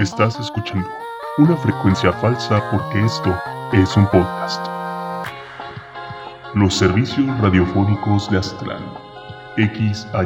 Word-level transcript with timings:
Estás 0.00 0.40
escuchando 0.40 0.88
una 1.36 1.54
frecuencia 1.58 2.10
falsa 2.10 2.62
porque 2.70 3.04
esto 3.04 3.36
es 3.74 3.94
un 3.98 4.06
podcast. 4.06 4.66
Los 6.54 6.74
servicios 6.74 7.26
radiofónicos 7.38 8.30
de 8.30 8.38
Aztlán. 8.38 8.82
XHWHFM. 9.58 10.22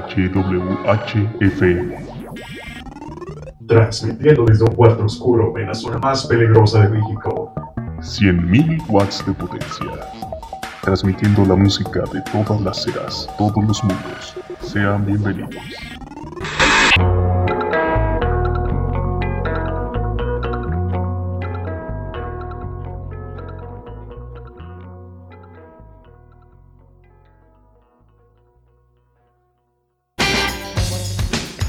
Transmitiendo 3.66 4.44
desde 4.44 4.62
un 4.62 4.76
cuarto 4.76 5.06
oscuro 5.06 5.58
en 5.58 5.66
la 5.66 5.74
zona 5.74 5.98
más 5.98 6.24
peligrosa 6.24 6.82
de 6.82 6.90
México. 6.90 7.52
100.000 7.98 8.80
watts 8.88 9.26
de 9.26 9.32
potencia. 9.32 9.90
Transmitiendo 10.82 11.44
la 11.46 11.56
música 11.56 12.04
de 12.12 12.22
todas 12.30 12.60
las 12.60 12.86
eras, 12.86 13.28
todos 13.36 13.64
los 13.64 13.82
mundos. 13.82 14.36
Sean 14.60 15.04
bienvenidos. 15.04 15.56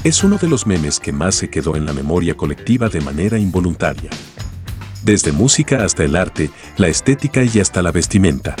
Es 0.06 0.22
uno 0.22 0.38
de 0.38 0.46
los 0.46 0.68
memes 0.68 1.00
que 1.00 1.10
más 1.10 1.34
se 1.34 1.50
quedó 1.50 1.74
en 1.74 1.84
la 1.84 1.92
memoria 1.92 2.36
colectiva 2.36 2.88
de 2.88 3.00
manera 3.00 3.40
involuntaria. 3.40 4.08
Desde 5.02 5.32
música 5.32 5.84
hasta 5.84 6.04
el 6.04 6.14
arte, 6.14 6.48
la 6.76 6.86
estética 6.86 7.42
y 7.42 7.58
hasta 7.58 7.82
la 7.82 7.90
vestimenta. 7.90 8.54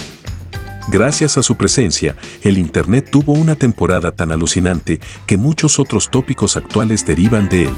Gracias 0.88 1.38
a 1.38 1.44
su 1.44 1.54
presencia, 1.56 2.16
el 2.42 2.58
Internet 2.58 3.10
tuvo 3.12 3.32
una 3.32 3.54
temporada 3.54 4.10
tan 4.10 4.32
alucinante 4.32 4.98
que 5.24 5.36
muchos 5.36 5.78
otros 5.78 6.10
tópicos 6.10 6.56
actuales 6.56 7.06
derivan 7.06 7.48
de 7.48 7.66
él. 7.66 7.74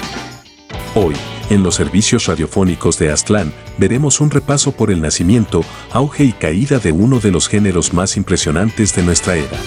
Hoy, 0.94 1.14
en 1.50 1.62
los 1.62 1.74
servicios 1.74 2.24
radiofónicos 2.24 2.98
de 2.98 3.12
Aztlán, 3.12 3.52
veremos 3.77 4.22
un 4.22 4.30
repaso 4.30 4.72
por 4.72 4.91
el 4.91 5.02
nacimiento, 5.02 5.62
auge 5.92 6.24
y 6.24 6.33
caída 6.33 6.78
de 6.78 6.92
uno 6.92 7.20
de 7.20 7.33
los 7.33 7.48
géneros 7.48 7.92
más 7.92 8.16
impresionantes 8.16 8.94
de 8.96 9.02
nuestra 9.02 9.36
era. 9.36 9.58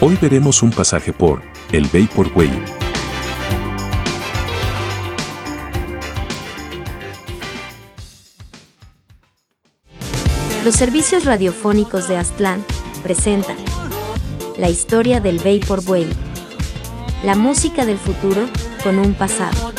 Hoy 0.00 0.16
veremos 0.22 0.62
un 0.62 0.70
pasaje 0.70 1.12
por 1.12 1.42
el 1.72 1.86
Vaporwave. 1.86 2.87
Los 10.68 10.76
servicios 10.76 11.24
radiofónicos 11.24 12.08
de 12.08 12.18
Aztlán 12.18 12.62
presentan 13.02 13.56
la 14.58 14.68
historia 14.68 15.18
del 15.18 15.38
Vaporwave, 15.38 16.10
la 17.24 17.34
música 17.36 17.86
del 17.86 17.96
futuro 17.96 18.46
con 18.82 18.98
un 18.98 19.14
pasado. 19.14 19.72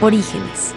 Orígenes. 0.00 0.72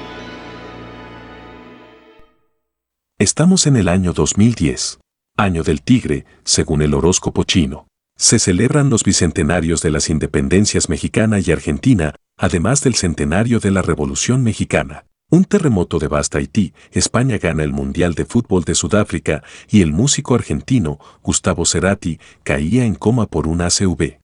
Estamos 3.20 3.68
en 3.68 3.76
el 3.76 3.88
año 3.88 4.12
2010, 4.12 4.98
año 5.38 5.62
del 5.62 5.84
tigre, 5.84 6.26
según 6.44 6.82
el 6.82 6.96
horóscopo 6.96 7.44
chino 7.44 7.86
se 8.18 8.40
celebran 8.40 8.90
los 8.90 9.04
bicentenarios 9.04 9.82
de 9.82 9.92
las 9.92 10.10
independencias 10.10 10.90
mexicana 10.90 11.40
y 11.40 11.52
argentina, 11.52 12.16
además 12.36 12.82
del 12.82 12.96
centenario 12.96 13.60
de 13.60 13.72
la 13.72 13.82
Revolución 13.82 14.44
Mexicana. 14.44 15.06
Un 15.30 15.46
terremoto 15.46 16.00
devasta 16.00 16.38
Haití, 16.40 16.74
España 16.92 17.38
gana 17.38 17.64
el 17.64 17.74
Mundial 17.74 18.16
de 18.16 18.26
Fútbol 18.26 18.64
de 18.64 18.76
Sudáfrica 18.76 19.44
y 19.70 19.82
el 19.82 19.92
músico 19.92 20.36
argentino, 20.36 21.00
Gustavo 21.22 21.66
Cerati, 21.66 22.20
caía 22.44 22.86
en 22.86 22.96
coma 22.96 23.28
por 23.28 23.46
un 23.46 23.62
ACV. 23.62 24.20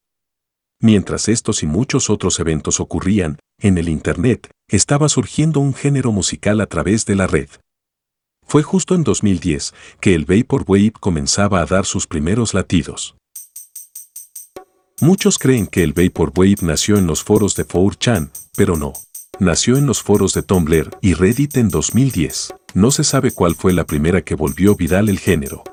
Mientras 0.80 1.30
estos 1.30 1.62
y 1.62 1.68
muchos 1.68 2.10
otros 2.10 2.40
eventos 2.40 2.80
ocurrían, 2.80 3.38
en 3.60 3.78
el 3.78 3.90
Internet 3.90 4.50
estaba 4.70 5.08
surgiendo 5.08 5.60
un 5.60 5.74
género 5.74 6.12
musical 6.12 6.62
a 6.62 6.66
través 6.66 7.06
de 7.06 7.16
la 7.16 7.28
red. 7.28 7.50
Fue 8.46 8.64
justo 8.64 8.96
en 8.96 9.04
2010 9.04 9.74
que 10.00 10.16
el 10.16 10.26
Vaporwave 10.26 10.94
comenzaba 11.00 11.62
a 11.62 11.66
dar 11.66 11.86
sus 11.86 12.08
primeros 12.08 12.54
latidos. 12.54 13.16
Muchos 15.04 15.38
creen 15.38 15.68
que 15.68 15.84
el 15.84 15.92
Vaporwave 15.92 16.60
nació 16.62 16.98
en 16.98 17.08
los 17.08 17.26
foros 17.26 17.58
de 17.58 17.68
4chan, 17.68 18.30
pero 18.56 18.78
no. 18.78 18.94
Nació 19.38 19.76
en 19.76 19.86
los 19.86 20.02
foros 20.02 20.34
de 20.34 20.44
Tumblr 20.44 20.92
y 21.02 21.14
Reddit 21.14 21.58
en 21.58 21.68
2010. 21.68 22.54
No 22.74 22.90
se 22.90 23.04
sabe 23.04 23.32
cuál 23.32 23.54
fue 23.56 23.74
la 23.74 23.84
primera 23.84 24.22
que 24.22 24.34
volvió 24.34 24.76
viral 24.76 25.10
el 25.10 25.20
género. 25.20 25.66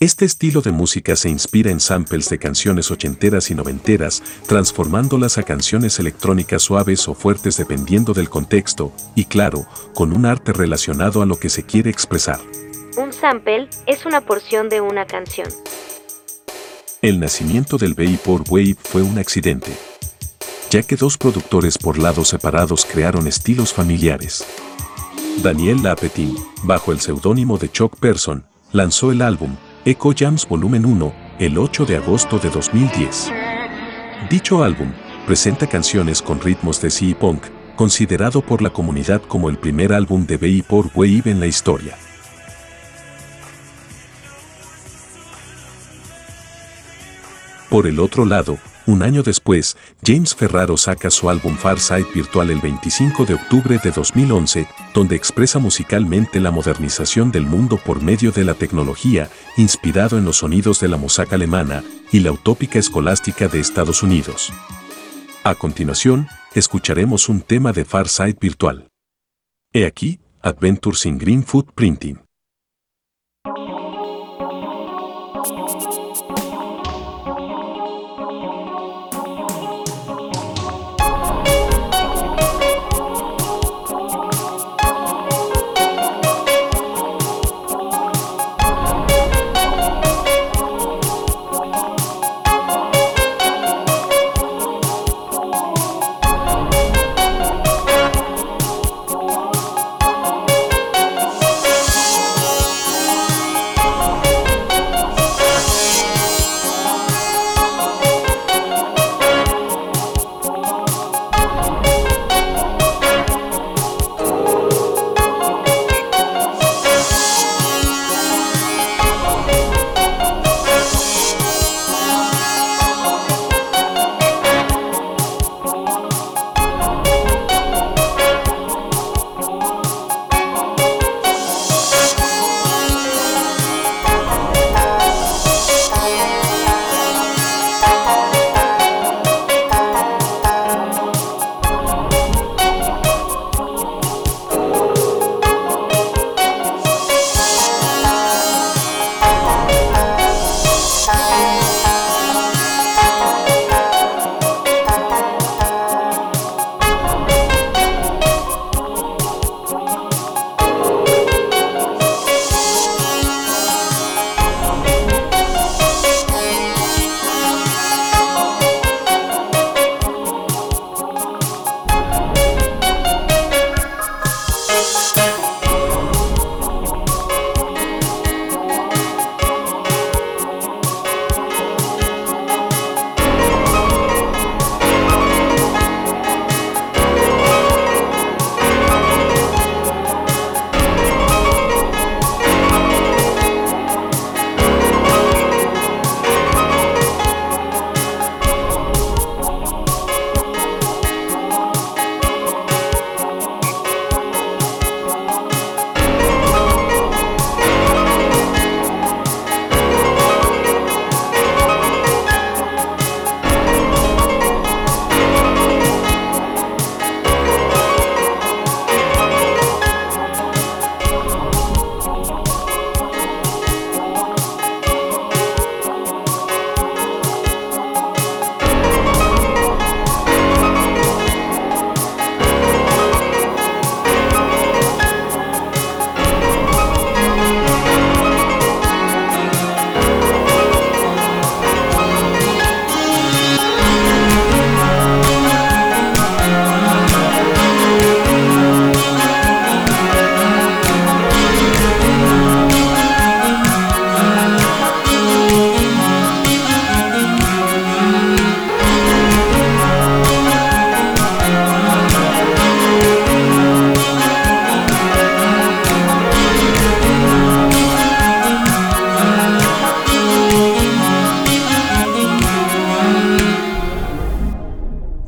Este 0.00 0.24
estilo 0.24 0.62
de 0.62 0.72
música 0.72 1.14
se 1.14 1.28
inspira 1.28 1.70
en 1.70 1.78
samples 1.78 2.28
de 2.28 2.40
canciones 2.40 2.90
ochenteras 2.90 3.52
y 3.52 3.54
noventeras, 3.54 4.20
transformándolas 4.48 5.38
a 5.38 5.44
canciones 5.44 6.00
electrónicas 6.00 6.62
suaves 6.62 7.06
o 7.06 7.14
fuertes 7.14 7.56
dependiendo 7.56 8.14
del 8.14 8.28
contexto, 8.28 8.92
y 9.14 9.26
claro, 9.26 9.64
con 9.94 10.12
un 10.12 10.26
arte 10.26 10.52
relacionado 10.52 11.22
a 11.22 11.26
lo 11.26 11.38
que 11.38 11.50
se 11.50 11.62
quiere 11.62 11.88
expresar. 11.88 12.40
Un 12.96 13.12
sample 13.12 13.68
es 13.86 14.06
una 14.06 14.20
porción 14.22 14.68
de 14.68 14.80
una 14.80 15.06
canción. 15.06 15.46
El 17.02 17.18
nacimiento 17.18 17.78
del 17.78 17.94
Vaporwave 17.94 18.76
fue 18.78 19.00
un 19.00 19.18
accidente, 19.18 19.72
ya 20.68 20.82
que 20.82 20.96
dos 20.96 21.16
productores 21.16 21.78
por 21.78 21.98
lados 21.98 22.28
separados 22.28 22.84
crearon 22.84 23.26
estilos 23.26 23.72
familiares. 23.72 24.44
Daniel 25.42 25.82
Lapetin, 25.82 26.36
bajo 26.62 26.92
el 26.92 27.00
seudónimo 27.00 27.56
de 27.56 27.70
Chuck 27.72 27.96
Person, 27.96 28.44
lanzó 28.72 29.12
el 29.12 29.22
álbum 29.22 29.56
Echo 29.86 30.12
Jams 30.14 30.46
Volumen 30.46 30.84
1 30.84 31.14
el 31.38 31.56
8 31.56 31.86
de 31.86 31.96
agosto 31.96 32.38
de 32.38 32.50
2010. 32.50 33.32
Dicho 34.28 34.62
álbum 34.62 34.92
presenta 35.26 35.66
canciones 35.66 36.20
con 36.20 36.38
ritmos 36.38 36.82
de 36.82 36.90
sea 36.90 37.18
punk, 37.18 37.44
considerado 37.76 38.42
por 38.42 38.60
la 38.60 38.74
comunidad 38.74 39.22
como 39.22 39.48
el 39.48 39.56
primer 39.56 39.94
álbum 39.94 40.26
de 40.26 40.36
Vaporwave 40.36 41.30
en 41.30 41.40
la 41.40 41.46
historia. 41.46 41.96
Por 47.70 47.86
el 47.86 48.00
otro 48.00 48.24
lado, 48.24 48.58
un 48.86 49.04
año 49.04 49.22
después, 49.22 49.76
James 50.04 50.34
Ferraro 50.34 50.76
saca 50.76 51.08
su 51.08 51.30
álbum 51.30 51.54
Far 51.56 51.78
Side 51.78 52.08
Virtual 52.12 52.50
el 52.50 52.60
25 52.60 53.24
de 53.26 53.34
octubre 53.34 53.78
de 53.78 53.92
2011, 53.92 54.66
donde 54.92 55.14
expresa 55.14 55.60
musicalmente 55.60 56.40
la 56.40 56.50
modernización 56.50 57.30
del 57.30 57.46
mundo 57.46 57.76
por 57.76 58.02
medio 58.02 58.32
de 58.32 58.42
la 58.42 58.54
tecnología, 58.54 59.30
inspirado 59.56 60.18
en 60.18 60.24
los 60.24 60.38
sonidos 60.38 60.80
de 60.80 60.88
la 60.88 60.96
Mossack 60.96 61.32
alemana 61.32 61.84
y 62.10 62.18
la 62.18 62.32
utópica 62.32 62.80
escolástica 62.80 63.46
de 63.46 63.60
Estados 63.60 64.02
Unidos. 64.02 64.52
A 65.44 65.54
continuación, 65.54 66.26
escucharemos 66.56 67.28
un 67.28 67.40
tema 67.40 67.72
de 67.72 67.84
Far 67.84 68.08
Side 68.08 68.38
Virtual. 68.40 68.88
He 69.72 69.86
aquí, 69.86 70.18
Adventures 70.42 71.06
in 71.06 71.18
Green 71.18 71.44
Footprinting. 71.44 72.18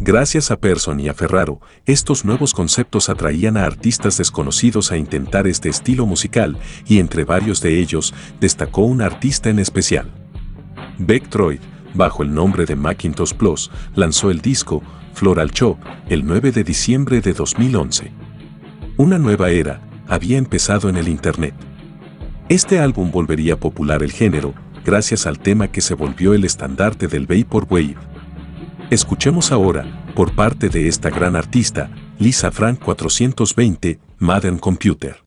Gracias 0.04 0.50
a 0.50 0.56
Persson 0.58 0.99
y 0.99 1.08
a 1.08 1.14
Ferraro, 1.14 1.60
estos 1.87 2.25
nuevos 2.25 2.54
conceptos 2.54 3.08
atraían 3.08 3.56
a 3.56 3.64
artistas 3.64 4.19
desconocidos 4.19 4.90
a 4.90 4.96
intentar 4.96 5.46
este 5.46 5.69
estilo 5.69 6.06
musical 6.06 6.58
y 6.88 6.99
entre 6.99 7.22
varios 7.22 7.62
de 7.62 7.78
ellos 7.78 8.12
destacó 8.40 8.82
un 8.82 9.00
artista 9.00 9.49
en 9.49 9.60
especial. 9.60 10.10
Beck 10.99 11.28
Troy, 11.28 11.60
bajo 11.94 12.25
el 12.25 12.34
nombre 12.34 12.66
de 12.66 12.75
Macintosh 12.75 13.32
Plus, 13.34 13.70
lanzó 13.94 14.32
el 14.32 14.40
disco 14.40 14.82
Floral 15.14 15.52
Shop 15.52 15.76
el 16.08 16.26
9 16.26 16.50
de 16.50 16.64
diciembre 16.64 17.20
de 17.20 17.32
2011. 17.32 18.10
Una 18.96 19.19
nueva 19.19 19.50
era 19.50 19.82
había 20.08 20.37
empezado 20.37 20.88
en 20.88 20.96
el 20.96 21.06
Internet. 21.06 21.54
Este 22.49 22.81
álbum 22.81 23.12
volvería 23.12 23.56
popular 23.56 24.02
el 24.02 24.10
género 24.10 24.52
gracias 24.84 25.28
al 25.28 25.38
tema 25.38 25.69
que 25.69 25.81
se 25.81 25.94
volvió 25.94 26.34
el 26.34 26.44
estandarte 26.44 27.06
del 27.06 27.28
Vaporwave 27.28 27.94
Escuchemos 28.93 29.53
ahora, 29.53 29.87
por 30.15 30.35
parte 30.35 30.69
de 30.69 30.87
esta 30.87 31.09
gran 31.09 31.35
artista, 31.35 31.89
Lisa 32.19 32.50
Frank 32.50 32.79
420, 32.79 33.99
Modern 34.19 34.59
Computer. 34.59 35.22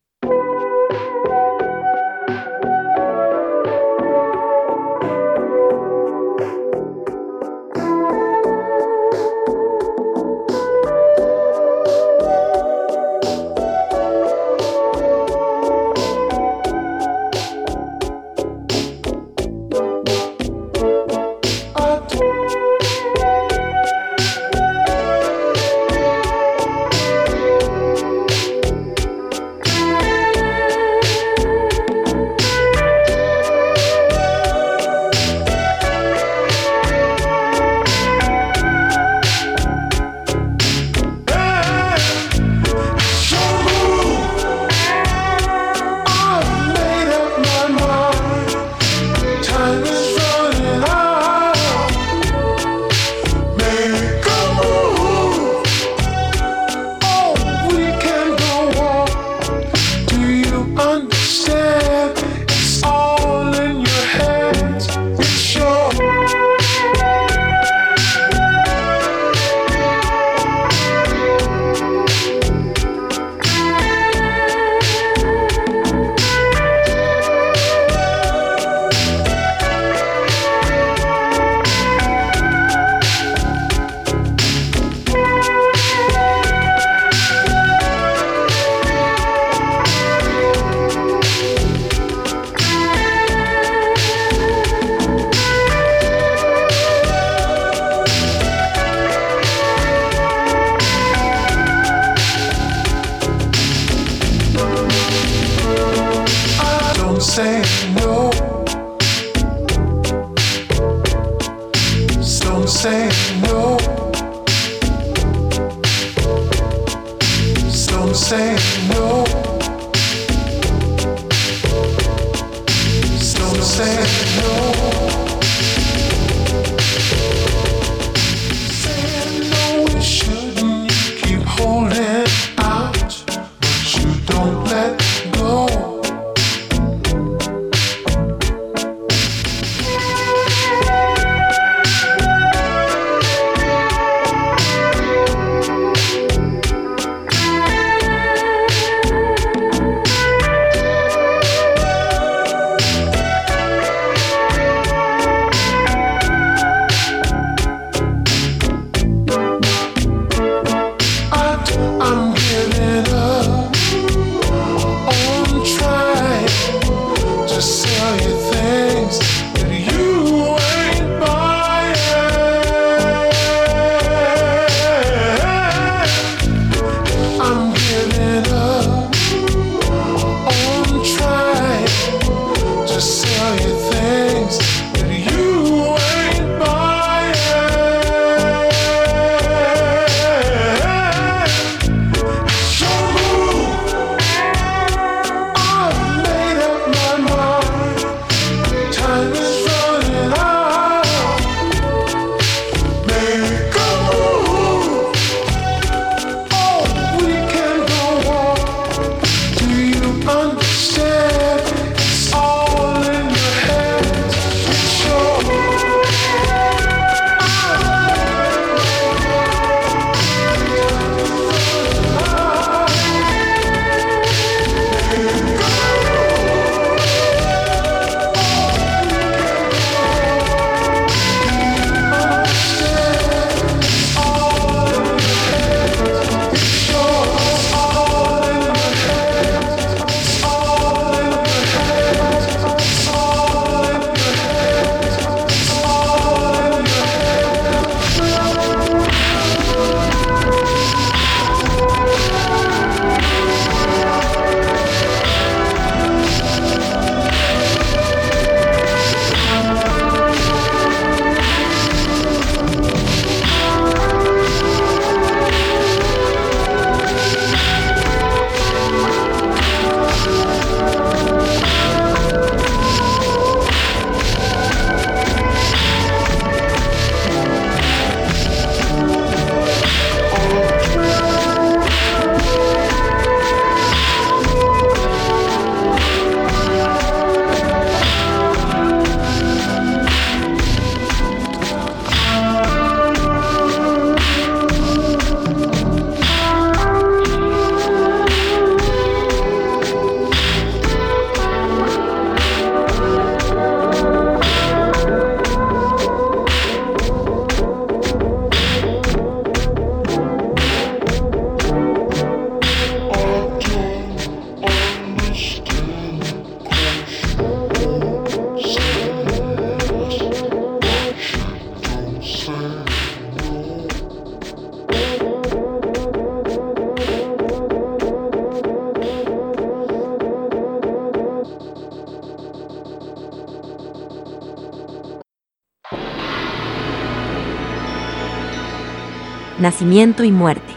Nacimiento 339.66 340.24
y 340.24 340.32
muerte. 340.32 340.76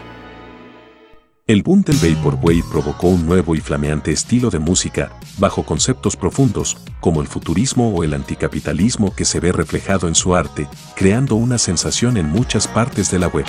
El 1.45 1.61
boom 1.61 1.83
del 1.83 1.97
Vaporwave 1.97 2.63
provocó 2.71 3.09
un 3.09 3.23
nuevo 3.23 3.53
y 3.55 3.59
flameante 3.59 4.11
estilo 4.11 4.49
de 4.49 4.57
música, 4.57 5.11
bajo 5.37 5.61
conceptos 5.63 6.15
profundos, 6.15 6.75
como 6.99 7.21
el 7.21 7.27
futurismo 7.27 7.93
o 7.93 8.03
el 8.03 8.15
anticapitalismo 8.15 9.13
que 9.13 9.25
se 9.25 9.39
ve 9.39 9.51
reflejado 9.51 10.07
en 10.07 10.15
su 10.15 10.35
arte, 10.35 10.67
creando 10.95 11.35
una 11.35 11.59
sensación 11.59 12.17
en 12.17 12.29
muchas 12.29 12.67
partes 12.67 13.11
de 13.11 13.19
la 13.19 13.27
web. 13.27 13.45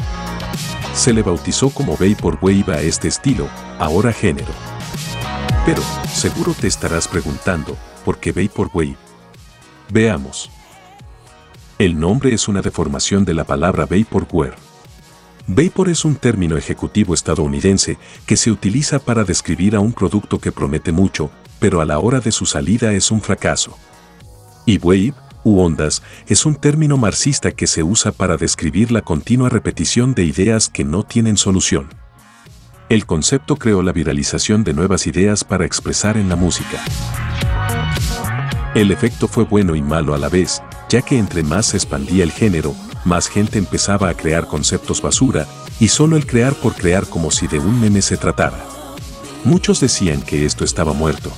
Se 0.92 1.14
le 1.14 1.22
bautizó 1.22 1.70
como 1.70 1.96
Vaporwave 1.96 2.74
a 2.74 2.82
este 2.82 3.08
estilo, 3.08 3.48
ahora 3.78 4.12
género. 4.12 4.52
Pero, 5.64 5.82
seguro 6.12 6.52
te 6.52 6.66
estarás 6.66 7.08
preguntando, 7.08 7.78
¿por 8.04 8.18
qué 8.18 8.32
Vaporwave? 8.32 8.96
Veamos. 9.90 10.50
El 11.78 11.98
nombre 11.98 12.34
es 12.34 12.46
una 12.46 12.60
deformación 12.60 13.24
de 13.24 13.32
la 13.32 13.44
palabra 13.44 13.86
Vaporware 13.86 14.69
Vapor 15.52 15.88
es 15.88 16.04
un 16.04 16.14
término 16.14 16.56
ejecutivo 16.56 17.12
estadounidense 17.12 17.98
que 18.24 18.36
se 18.36 18.52
utiliza 18.52 19.00
para 19.00 19.24
describir 19.24 19.74
a 19.74 19.80
un 19.80 19.92
producto 19.92 20.38
que 20.38 20.52
promete 20.52 20.92
mucho, 20.92 21.28
pero 21.58 21.80
a 21.80 21.84
la 21.84 21.98
hora 21.98 22.20
de 22.20 22.30
su 22.30 22.46
salida 22.46 22.92
es 22.92 23.10
un 23.10 23.20
fracaso. 23.20 23.76
Y 24.64 24.78
wave, 24.78 25.12
u 25.42 25.58
ondas, 25.58 26.04
es 26.28 26.46
un 26.46 26.54
término 26.54 26.98
marxista 26.98 27.50
que 27.50 27.66
se 27.66 27.82
usa 27.82 28.12
para 28.12 28.36
describir 28.36 28.92
la 28.92 29.02
continua 29.02 29.48
repetición 29.48 30.14
de 30.14 30.22
ideas 30.22 30.68
que 30.68 30.84
no 30.84 31.02
tienen 31.02 31.36
solución. 31.36 31.88
El 32.88 33.04
concepto 33.04 33.56
creó 33.56 33.82
la 33.82 33.90
viralización 33.90 34.62
de 34.62 34.72
nuevas 34.72 35.08
ideas 35.08 35.42
para 35.42 35.64
expresar 35.64 36.16
en 36.16 36.28
la 36.28 36.36
música. 36.36 36.80
El 38.76 38.92
efecto 38.92 39.26
fue 39.26 39.42
bueno 39.42 39.74
y 39.74 39.82
malo 39.82 40.14
a 40.14 40.18
la 40.18 40.28
vez, 40.28 40.62
ya 40.88 41.02
que 41.02 41.18
entre 41.18 41.42
más 41.42 41.66
se 41.66 41.76
expandía 41.76 42.22
el 42.22 42.30
género, 42.30 42.72
más 43.04 43.28
gente 43.28 43.58
empezaba 43.58 44.08
a 44.08 44.14
crear 44.14 44.46
conceptos 44.46 45.02
basura, 45.02 45.46
y 45.78 45.88
solo 45.88 46.16
el 46.16 46.26
crear 46.26 46.54
por 46.54 46.74
crear 46.74 47.06
como 47.06 47.30
si 47.30 47.46
de 47.46 47.58
un 47.58 47.80
meme 47.80 48.02
se 48.02 48.16
tratara. 48.16 48.64
Muchos 49.44 49.80
decían 49.80 50.22
que 50.22 50.44
esto 50.44 50.64
estaba 50.64 50.92
muerto. 50.92 51.30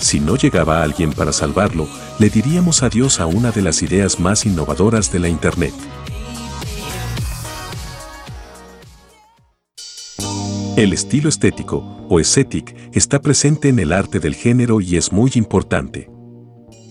Si 0.00 0.20
no 0.20 0.36
llegaba 0.36 0.82
alguien 0.82 1.12
para 1.12 1.32
salvarlo, 1.32 1.88
le 2.18 2.28
diríamos 2.28 2.82
adiós 2.82 3.20
a 3.20 3.26
una 3.26 3.52
de 3.52 3.62
las 3.62 3.82
ideas 3.82 4.18
más 4.18 4.44
innovadoras 4.44 5.12
de 5.12 5.20
la 5.20 5.28
Internet. 5.28 5.72
El 10.76 10.92
estilo 10.92 11.28
estético, 11.28 12.04
o 12.08 12.18
esthetic, 12.18 12.74
está 12.92 13.20
presente 13.20 13.68
en 13.68 13.78
el 13.78 13.92
arte 13.92 14.18
del 14.18 14.34
género 14.34 14.80
y 14.80 14.96
es 14.96 15.12
muy 15.12 15.30
importante. 15.36 16.13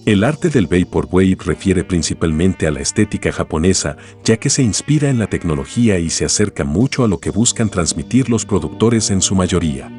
El 0.06 0.26
arte 0.26 0.50
del 0.50 0.68
Vaporwave 0.68 1.38
refiere 1.46 1.86
principalmente 1.86 2.68
a 2.68 2.72
la 2.72 2.82
estética 2.82 3.32
japonesa, 3.32 3.96
ya 4.26 4.36
que 4.36 4.50
se 4.50 4.62
inspira 4.62 5.10
en 5.10 5.18
la 5.18 5.28
tecnología 5.28 5.98
y 5.98 6.10
se 6.10 6.26
acerca 6.26 6.66
mucho 6.66 7.06
a 7.06 7.08
lo 7.08 7.20
que 7.20 7.30
buscan 7.30 7.70
transmitir 7.70 8.30
los 8.30 8.46
productores 8.46 9.12
en 9.12 9.22
su 9.22 9.34
mayoría. 9.34 9.90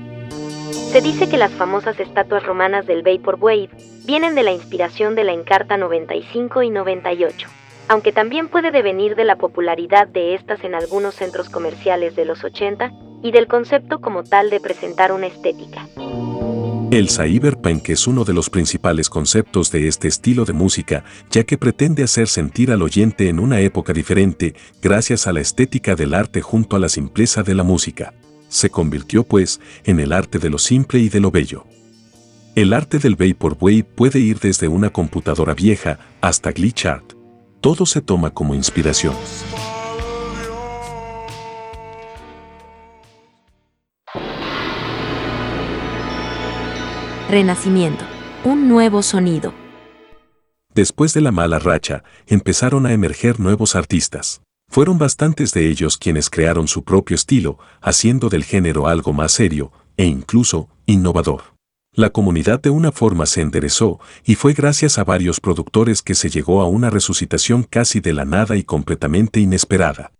Se 0.93 1.01
dice 1.01 1.27
que 1.31 1.39
las 1.39 1.53
famosas 1.53 1.99
estatuas 1.99 2.45
romanas 2.45 2.87
del 2.87 3.03
Vaporwave 3.03 3.71
vienen 4.05 4.35
de 4.35 4.43
la 4.43 4.53
inspiración 4.53 5.15
de 5.15 5.25
la 5.25 5.33
Encarta 5.33 5.79
95 5.79 6.63
y 6.63 6.69
98, 6.69 7.49
aunque 7.89 8.13
también 8.13 8.49
puede 8.49 8.73
devenir 8.73 9.17
de 9.17 9.25
la 9.25 9.37
popularidad 9.37 10.07
de 10.07 10.35
estas 10.35 10.65
en 10.65 10.75
algunos 10.75 11.15
centros 11.15 11.49
comerciales 11.49 12.15
de 12.15 12.27
los 12.27 12.45
80 12.45 12.93
y 13.23 13.33
del 13.33 13.47
concepto 13.47 14.03
como 14.03 14.23
tal 14.23 14.51
de 14.51 14.61
presentar 14.61 15.13
una 15.13 15.29
estética. 15.29 15.89
El 16.91 17.09
cyberpunk 17.09 17.89
es 17.89 18.07
uno 18.07 18.25
de 18.25 18.35
los 18.35 18.51
principales 18.51 19.09
conceptos 19.09 19.73
de 19.73 19.89
este 19.89 20.07
estilo 20.07 20.45
de 20.45 20.53
música, 20.53 21.05
ya 21.31 21.45
que 21.45 21.59
pretende 21.59 22.05
hacer 22.05 22.29
sentir 22.29 22.71
al 22.71 22.83
oyente 22.83 23.29
en 23.29 23.41
una 23.41 23.61
época 23.61 23.93
diferente, 23.93 24.55
gracias 24.81 25.27
a 25.27 25.33
la 25.33 25.41
estética 25.41 25.97
del 25.97 26.15
arte 26.15 26.41
junto 26.41 26.77
a 26.77 26.79
la 26.79 26.89
simpleza 26.89 27.43
de 27.43 27.55
la 27.55 27.63
música. 27.65 28.15
Se 28.49 28.71
convirtió, 28.71 29.25
pues, 29.25 29.61
en 29.85 29.99
el 29.99 30.13
arte 30.13 30.39
de 30.39 30.51
lo 30.51 30.59
simple 30.59 31.01
y 31.01 31.09
de 31.09 31.21
lo 31.21 31.31
bello. 31.31 31.65
El 32.55 32.73
arte 32.73 32.99
del 32.99 33.17
Vaporwave 33.17 33.83
puede 33.83 34.21
ir 34.21 34.39
desde 34.39 34.69
una 34.69 34.91
computadora 34.91 35.55
vieja 35.55 35.99
hasta 36.21 36.53
glitch 36.53 36.87
art. 36.87 37.15
Todo 37.61 37.87
se 37.87 38.03
toma 38.03 38.31
como 38.31 38.55
inspiración. 38.55 39.15
Renacimiento. 47.29 48.05
Un 48.45 48.69
nuevo 48.69 49.03
sonido. 49.03 49.55
Después 50.75 51.15
de 51.15 51.23
la 51.23 51.33
mala 51.33 51.59
racha, 51.59 52.05
empezaron 52.27 52.85
a 52.85 52.93
emerger 52.93 53.41
nuevos 53.41 53.75
artistas. 53.75 54.43
Fueron 54.71 54.99
bastantes 54.99 55.53
de 55.55 55.71
ellos 55.71 55.97
quienes 55.97 56.29
crearon 56.29 56.69
su 56.69 56.85
propio 56.85 57.15
estilo, 57.15 57.59
haciendo 57.81 58.29
del 58.29 58.45
género 58.45 58.89
algo 58.89 59.15
más 59.15 59.33
serio 59.33 59.73
e 59.97 60.05
incluso 60.05 60.69
innovador. 60.85 61.55
La 61.95 62.11
comunidad 62.11 62.61
de 62.61 62.69
una 62.69 62.93
forma 62.93 63.25
se 63.25 63.41
enderezó 63.41 64.01
y 64.25 64.35
fue 64.35 64.53
gracias 64.53 64.99
a 64.99 65.05
varios 65.05 65.41
productores 65.41 66.03
que 66.03 66.15
se 66.15 66.29
llegó 66.29 66.61
a 66.61 66.69
una 66.69 66.91
resucitación 66.91 67.63
casi 67.63 68.01
de 68.01 68.13
la 68.13 68.27
nada 68.27 68.57
y 68.57 68.65
completamente 68.65 69.41
inesperada. 69.41 70.13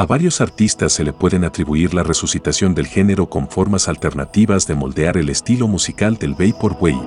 A 0.00 0.06
varios 0.06 0.40
artistas 0.40 0.94
se 0.94 1.04
le 1.04 1.12
pueden 1.12 1.44
atribuir 1.44 1.92
la 1.92 2.02
resucitación 2.02 2.74
del 2.74 2.86
género 2.86 3.28
con 3.28 3.50
formas 3.50 3.86
alternativas 3.86 4.66
de 4.66 4.74
moldear 4.74 5.18
el 5.18 5.28
estilo 5.28 5.68
musical 5.68 6.16
del 6.16 6.32
Vaporwave. 6.32 7.06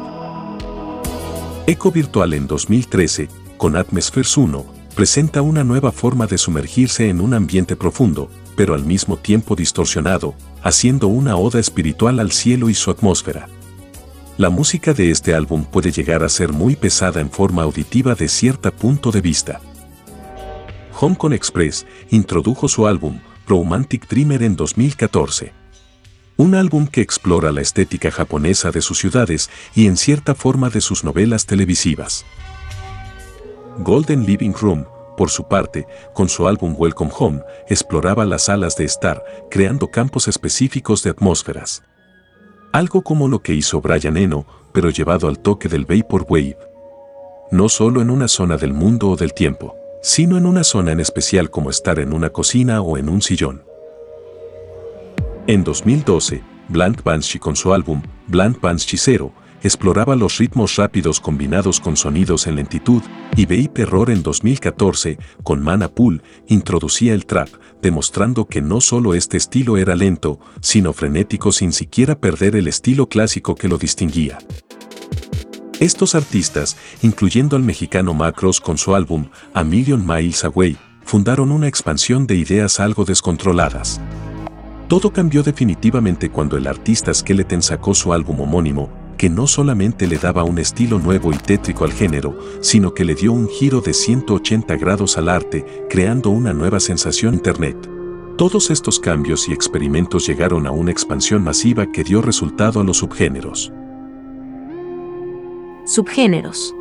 Eco 1.66 1.92
Virtual 1.92 2.36
en 2.36 2.46
2013, 2.46 3.30
con 3.58 3.78
Atmospheres 3.78 4.38
1, 4.38 4.64
presenta 4.94 5.42
una 5.42 5.64
nueva 5.64 5.92
forma 5.92 6.28
de 6.28 6.38
sumergirse 6.38 7.10
en 7.10 7.20
un 7.20 7.34
ambiente 7.34 7.76
profundo, 7.76 8.30
pero 8.56 8.76
al 8.76 8.86
mismo 8.86 9.18
tiempo 9.18 9.56
distorsionado, 9.56 10.36
haciendo 10.62 11.08
una 11.08 11.36
oda 11.36 11.60
espiritual 11.60 12.20
al 12.20 12.32
cielo 12.32 12.70
y 12.70 12.76
su 12.76 12.92
atmósfera. 12.92 13.48
La 14.38 14.52
música 14.52 14.94
de 14.94 15.10
este 15.10 15.34
álbum 15.34 15.66
puede 15.66 15.92
llegar 15.92 16.22
a 16.24 16.30
ser 16.30 16.54
muy 16.54 16.76
pesada 16.76 17.22
en 17.22 17.32
forma 17.32 17.64
auditiva 17.64 18.14
de 18.14 18.28
cierto 18.28 18.72
punto 18.72 19.10
de 19.10 19.22
vista. 19.22 19.62
Hong 20.94 21.16
Kong 21.16 21.34
Express 21.34 21.88
introdujo 22.12 22.68
su 22.68 22.86
álbum 22.86 23.20
Romantic 23.48 24.08
Dreamer 24.08 24.44
en 24.44 24.56
2014. 24.56 25.52
Un 26.38 26.54
álbum 26.56 26.88
que 26.88 27.02
explora 27.02 27.52
la 27.52 27.62
estética 27.62 28.12
japonesa 28.12 28.70
de 28.72 28.82
sus 28.82 29.00
ciudades 29.00 29.50
y 29.76 29.88
en 29.88 29.98
cierta 29.98 30.36
forma 30.36 30.70
de 30.70 30.82
sus 30.82 31.04
novelas 31.04 31.46
televisivas. 31.46 32.26
Golden 33.80 34.26
Living 34.26 34.54
Room, 34.54 34.86
por 35.18 35.32
su 35.32 35.48
parte, 35.48 35.88
con 36.14 36.30
su 36.30 36.48
álbum 36.48 36.76
Welcome 36.78 37.12
Home, 37.18 37.42
exploraba 37.68 38.24
las 38.26 38.44
salas 38.44 38.78
de 38.78 38.86
estar, 38.86 39.24
creando 39.50 39.90
campos 39.90 40.28
específicos 40.28 41.02
de 41.04 41.10
atmósferas. 41.10 41.84
Algo 42.72 43.02
como 43.02 43.28
lo 43.28 43.42
que 43.42 43.54
hizo 43.54 43.82
Brian 43.82 44.18
Eno, 44.18 44.46
pero 44.74 44.92
llevado 44.92 45.28
al 45.28 45.40
toque 45.40 45.70
del 45.70 45.86
Vaporwave. 45.86 46.58
No 47.52 47.68
solo 47.68 48.02
en 48.02 48.12
una 48.12 48.28
zona 48.28 48.58
del 48.58 48.74
mundo 48.74 49.10
o 49.10 49.16
del 49.16 49.34
tiempo 49.34 49.76
sino 50.04 50.38
en 50.38 50.46
una 50.46 50.66
zona 50.66 50.92
en 50.92 51.00
especial 51.00 51.50
como 51.50 51.70
estar 51.70 51.98
en 51.98 52.14
una 52.14 52.30
cocina 52.30 52.82
o 52.82 52.98
en 52.98 53.08
un 53.08 53.22
sillón. 53.22 53.64
En 55.48 55.64
2012, 55.64 56.44
Blank 56.68 57.04
Banshee 57.04 57.40
con 57.40 57.56
su 57.56 57.74
álbum 57.74 58.02
Blank 58.28 58.60
Banshee 58.60 58.98
Zero 58.98 59.34
exploraba 59.64 60.18
los 60.18 60.40
ritmos 60.40 60.76
rápidos 60.76 61.22
combinados 61.22 61.80
con 61.80 61.96
sonidos 61.96 62.48
en 62.48 62.58
lentitud, 62.58 63.02
y 63.38 63.46
Bape 63.46 63.84
Error 63.84 64.12
en 64.12 64.22
2014, 64.22 65.18
con 65.42 65.64
Mana 65.64 65.88
Pool, 65.88 66.22
introducía 66.48 67.14
el 67.14 67.26
trap, 67.26 67.48
demostrando 67.82 68.46
que 68.46 68.62
no 68.62 68.82
solo 68.82 69.14
este 69.14 69.38
estilo 69.38 69.78
era 69.78 69.96
lento, 69.96 70.38
sino 70.60 70.92
frenético 70.92 71.54
sin 71.54 71.72
siquiera 71.72 72.20
perder 72.20 72.58
el 72.58 72.68
estilo 72.68 73.08
clásico 73.08 73.56
que 73.56 73.70
lo 73.70 73.78
distinguía. 73.78 74.38
Estos 75.84 76.16
artistas, 76.16 76.78
incluyendo 77.02 77.58
al 77.58 77.62
mexicano 77.62 78.14
Macros 78.14 78.62
con 78.62 78.78
su 78.78 78.96
álbum 78.96 79.26
A 79.54 79.66
Million 79.66 80.08
Miles 80.08 80.46
Away, 80.46 80.78
fundaron 81.04 81.52
una 81.52 81.68
expansión 81.68 82.26
de 82.26 82.36
ideas 82.36 82.80
algo 82.80 83.04
descontroladas. 83.04 84.00
Todo 84.88 85.12
cambió 85.12 85.44
definitivamente 85.44 86.30
cuando 86.30 86.56
el 86.56 86.68
artista 86.68 87.14
Skeleton 87.14 87.62
sacó 87.62 87.94
su 87.94 88.14
álbum 88.14 88.40
homónimo, 88.40 88.90
que 89.18 89.30
no 89.30 89.46
solamente 89.46 90.08
le 90.08 90.18
daba 90.18 90.46
un 90.46 90.58
estilo 90.58 91.00
nuevo 91.00 91.34
y 91.34 91.38
tétrico 91.38 91.84
al 91.84 91.92
género, 91.92 92.40
sino 92.62 92.94
que 92.94 93.04
le 93.04 93.16
dio 93.16 93.34
un 93.34 93.50
giro 93.50 93.82
de 93.82 93.94
180 93.94 94.78
grados 94.78 95.18
al 95.18 95.28
arte, 95.28 95.66
creando 95.90 96.30
una 96.30 96.54
nueva 96.54 96.80
sensación 96.80 97.34
Internet. 97.34 97.76
Todos 98.38 98.72
estos 98.72 99.02
cambios 99.02 99.50
y 99.50 99.52
experimentos 99.52 100.26
llegaron 100.28 100.66
a 100.66 100.72
una 100.72 100.92
expansión 100.92 101.44
masiva 101.44 101.92
que 101.92 102.06
dio 102.06 102.22
resultado 102.22 102.80
a 102.80 102.86
los 102.86 103.00
subgéneros. 103.00 103.74
Subgéneros. 105.86 106.74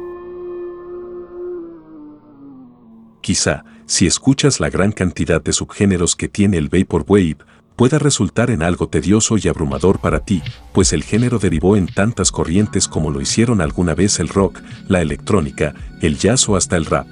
Quizá, 3.20 3.64
si 3.84 4.06
escuchas 4.06 4.60
la 4.60 4.70
gran 4.70 4.92
cantidad 4.92 5.42
de 5.42 5.52
subgéneros 5.52 6.14
que 6.14 6.28
tiene 6.28 6.56
el 6.56 6.68
Vaporwave, 6.68 7.38
pueda 7.74 7.98
resultar 7.98 8.52
en 8.52 8.62
algo 8.62 8.88
tedioso 8.88 9.36
y 9.38 9.48
abrumador 9.48 9.98
para 9.98 10.20
ti, 10.20 10.40
pues 10.72 10.92
el 10.92 11.02
género 11.02 11.40
derivó 11.40 11.76
en 11.76 11.88
tantas 11.88 12.30
corrientes 12.30 12.86
como 12.86 13.10
lo 13.10 13.20
hicieron 13.20 13.60
alguna 13.60 13.96
vez 13.96 14.20
el 14.20 14.28
rock, 14.28 14.60
la 14.86 15.02
electrónica, 15.02 15.74
el 16.00 16.16
jazz 16.16 16.48
o 16.48 16.54
hasta 16.54 16.76
el 16.76 16.84
rap. 16.84 17.08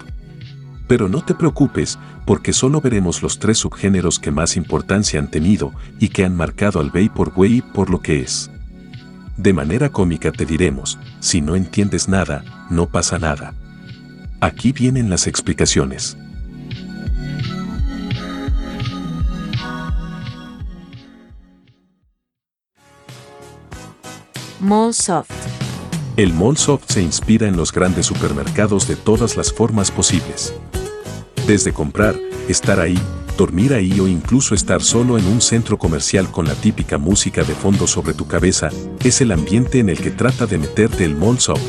Pero 0.86 1.08
no 1.08 1.24
te 1.24 1.34
preocupes, 1.34 1.98
porque 2.24 2.52
solo 2.52 2.80
veremos 2.80 3.20
los 3.20 3.40
tres 3.40 3.58
subgéneros 3.58 4.20
que 4.20 4.30
más 4.30 4.56
importancia 4.56 5.18
han 5.18 5.28
tenido 5.28 5.72
y 5.98 6.10
que 6.10 6.24
han 6.24 6.36
marcado 6.36 6.78
al 6.78 6.90
Vaporwave 6.90 7.64
por 7.74 7.90
lo 7.90 8.00
que 8.00 8.20
es. 8.20 8.48
De 9.40 9.54
manera 9.54 9.88
cómica 9.88 10.30
te 10.30 10.44
diremos, 10.44 10.98
si 11.20 11.40
no 11.40 11.56
entiendes 11.56 12.10
nada, 12.10 12.44
no 12.68 12.90
pasa 12.90 13.18
nada. 13.18 13.54
Aquí 14.42 14.70
vienen 14.70 15.08
las 15.08 15.26
explicaciones. 15.26 16.18
Mallsoft. 24.60 25.30
El 26.18 26.34
Mallsoft 26.34 26.90
se 26.90 27.00
inspira 27.00 27.48
en 27.48 27.56
los 27.56 27.72
grandes 27.72 28.04
supermercados 28.04 28.86
de 28.86 28.96
todas 28.96 29.38
las 29.38 29.50
formas 29.50 29.90
posibles. 29.90 30.52
Desde 31.46 31.72
comprar, 31.72 32.14
estar 32.46 32.78
ahí, 32.78 33.00
dormir 33.40 33.72
ahí 33.72 33.98
o 34.00 34.06
incluso 34.06 34.54
estar 34.54 34.82
solo 34.82 35.16
en 35.16 35.24
un 35.24 35.40
centro 35.40 35.78
comercial 35.78 36.30
con 36.30 36.46
la 36.46 36.54
típica 36.54 36.98
música 36.98 37.42
de 37.42 37.54
fondo 37.54 37.86
sobre 37.86 38.12
tu 38.12 38.26
cabeza, 38.26 38.68
es 39.02 39.22
el 39.22 39.32
ambiente 39.32 39.78
en 39.78 39.88
el 39.88 39.98
que 39.98 40.10
trata 40.10 40.44
de 40.44 40.58
meterte 40.58 41.06
el 41.06 41.16
Mallsoft. 41.16 41.62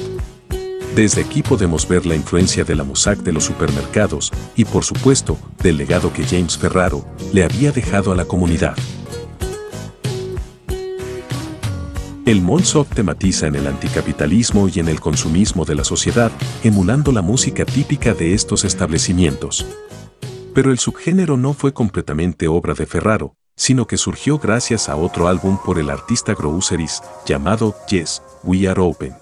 Desde 0.98 1.22
aquí 1.22 1.42
podemos 1.42 1.88
ver 1.88 2.06
la 2.06 2.14
influencia 2.14 2.66
de 2.66 2.76
la 2.76 2.84
mosaic 2.84 3.20
de 3.20 3.32
los 3.32 3.46
supermercados 3.46 4.32
y 4.58 4.66
por 4.66 4.84
supuesto 4.84 5.38
del 5.64 5.78
legado 5.78 6.12
que 6.12 6.26
James 6.26 6.58
Ferraro 6.58 7.08
le 7.32 7.46
había 7.46 7.72
dejado 7.72 8.12
a 8.12 8.18
la 8.18 8.26
comunidad. 8.26 8.76
El 12.26 12.42
Mallsoft 12.42 12.96
tematiza 12.96 13.48
en 13.48 13.56
el 13.56 13.66
anticapitalismo 13.68 14.68
y 14.68 14.82
en 14.82 14.90
el 14.90 15.00
consumismo 15.00 15.64
de 15.64 15.76
la 15.76 15.86
sociedad, 15.86 16.34
emulando 16.66 17.14
la 17.14 17.22
música 17.22 17.64
típica 17.64 18.14
de 18.14 18.34
estos 18.34 18.66
establecimientos. 18.66 19.66
Pero 20.54 20.72
el 20.72 20.80
subgénero 20.80 21.38
no 21.38 21.54
fue 21.54 21.74
completamente 21.74 22.48
obra 22.48 22.74
de 22.74 22.86
Ferraro, 22.86 23.36
sino 23.56 23.88
que 23.88 23.98
surgió 23.98 24.38
gracias 24.38 24.90
a 24.90 24.96
otro 24.96 25.28
álbum 25.28 25.58
por 25.64 25.80
el 25.80 25.90
artista 25.90 26.34
Groceries 26.34 27.02
llamado 27.26 27.76
Yes, 27.88 28.22
We 28.44 28.68
Are 28.68 28.82
Open. 28.82 29.14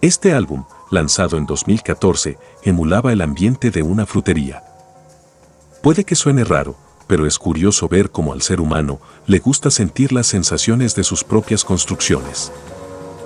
Este 0.00 0.32
álbum, 0.32 0.64
lanzado 0.90 1.38
en 1.38 1.46
2014, 1.46 2.36
emulaba 2.62 3.12
el 3.12 3.22
ambiente 3.22 3.70
de 3.70 3.82
una 3.82 4.06
frutería. 4.06 4.62
Puede 5.82 6.04
que 6.04 6.14
suene 6.14 6.44
raro, 6.44 6.76
pero 7.06 7.26
es 7.26 7.38
curioso 7.38 7.88
ver 7.88 8.10
cómo 8.10 8.32
al 8.32 8.42
ser 8.42 8.60
humano 8.60 9.00
le 9.26 9.38
gusta 9.38 9.70
sentir 9.70 10.12
las 10.12 10.26
sensaciones 10.26 10.94
de 10.94 11.04
sus 11.04 11.24
propias 11.24 11.64
construcciones. 11.64 12.52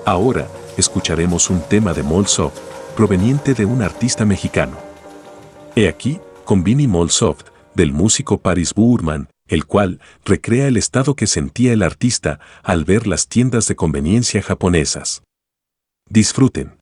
Ahora, 0.05 0.49
escucharemos 0.77 1.51
un 1.51 1.61
tema 1.63 1.95
de 1.95 2.03
Molsoft, 2.03 2.59
proveniente 2.97 3.55
de 3.55 3.65
un 3.65 3.83
artista 3.83 4.25
mexicano. 4.25 4.77
He 5.75 5.89
aquí, 5.89 6.21
con 6.49 6.65
Vinnie 6.65 6.89
Molsoft, 6.89 7.49
del 7.75 7.93
músico 7.93 8.41
Paris 8.41 8.73
Burman, 8.73 9.29
el 9.49 9.67
cual 9.67 10.01
recrea 10.25 10.67
el 10.67 10.79
estado 10.79 11.15
que 11.15 11.27
sentía 11.27 11.75
el 11.75 11.83
artista 11.83 12.41
al 12.63 12.87
ver 12.87 13.07
las 13.07 13.29
tiendas 13.29 13.69
de 13.69 13.77
conveniencia 13.77 14.41
japonesas. 14.41 15.23
Disfruten. 16.09 16.79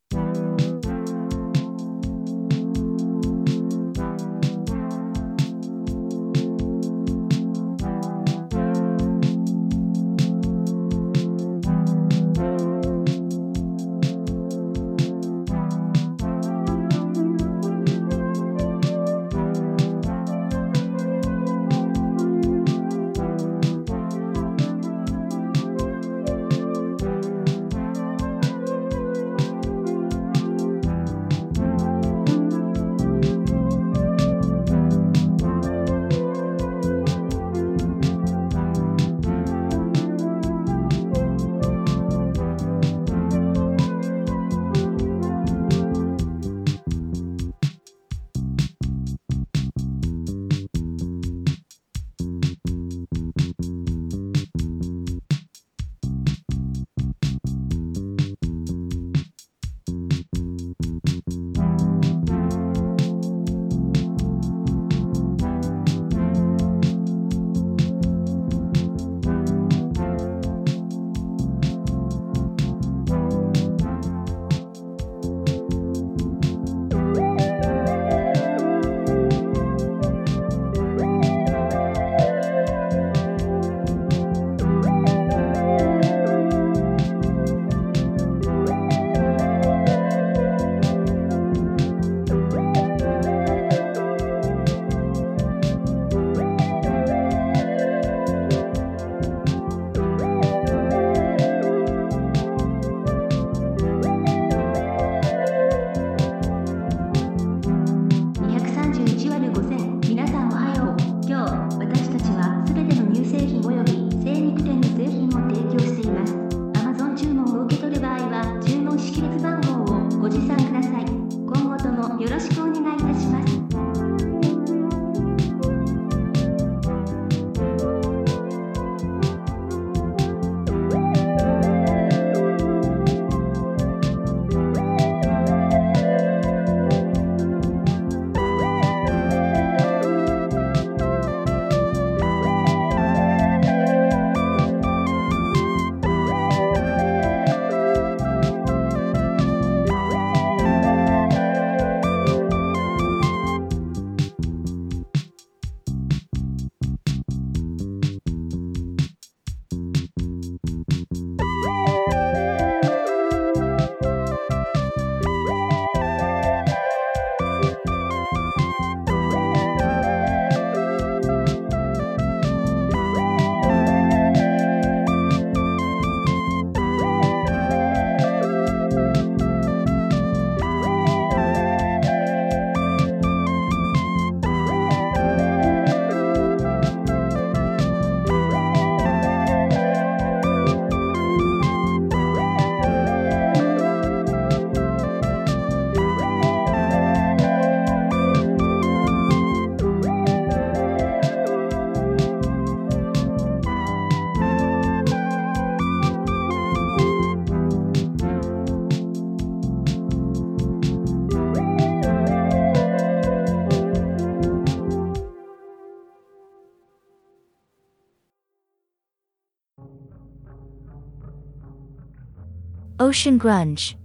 Ocean 222.99 223.37
Grunge. 223.37 223.99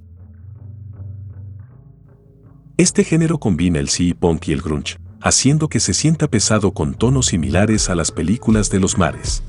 Este 2.75 3.05
género 3.05 3.39
combina 3.39 3.79
el 3.79 3.87
sea 3.87 4.13
punk 4.15 4.49
y 4.49 4.51
el 4.51 4.61
grunge, 4.61 4.97
haciendo 5.21 5.69
que 5.69 5.79
se 5.79 5.93
sienta 5.93 6.27
pesado 6.27 6.73
con 6.73 6.95
tonos 6.95 7.27
similares 7.27 7.89
a 7.89 7.95
las 7.95 8.11
películas 8.11 8.69
de 8.69 8.81
los 8.81 8.97
mares. 8.97 9.43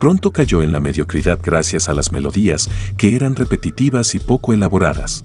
Pronto 0.00 0.32
cayó 0.32 0.62
en 0.62 0.72
la 0.72 0.80
mediocridad 0.80 1.38
gracias 1.40 1.88
a 1.88 1.94
las 1.94 2.10
melodías, 2.10 2.68
que 2.96 3.14
eran 3.14 3.36
repetitivas 3.36 4.16
y 4.16 4.18
poco 4.18 4.52
elaboradas. 4.52 5.24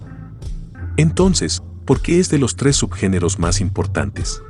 Entonces, 0.98 1.63
¿por 1.86 2.02
qué 2.02 2.19
es 2.19 2.30
de 2.30 2.38
los 2.38 2.56
tres 2.56 2.76
subgéneros 2.76 3.39
más 3.39 3.62
importantes? 3.62 4.43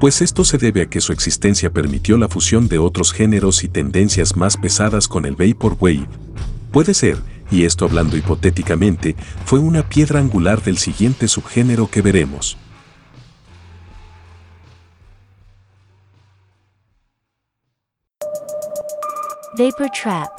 Pues 0.00 0.22
esto 0.22 0.42
se 0.42 0.58
debe 0.58 0.82
a 0.82 0.86
que 0.86 1.00
su 1.00 1.12
existencia 1.12 1.72
permitió 1.72 2.18
la 2.18 2.28
fusión 2.28 2.66
de 2.66 2.78
otros 2.78 3.12
géneros 3.12 3.62
y 3.62 3.68
tendencias 3.68 4.36
más 4.36 4.56
pesadas 4.56 5.06
con 5.06 5.24
el 5.24 5.36
Vaporwave. 5.36 6.08
Puede 6.72 6.94
ser, 6.94 7.18
y 7.52 7.64
esto 7.64 7.84
hablando 7.84 8.16
hipotéticamente, 8.16 9.14
fue 9.44 9.58
una 9.58 9.88
piedra 9.88 10.18
angular 10.18 10.62
del 10.62 10.78
siguiente 10.78 11.28
subgénero 11.28 11.88
que 11.88 12.02
veremos. 12.02 12.56
Vapor 19.56 19.90
Trap. 19.90 20.30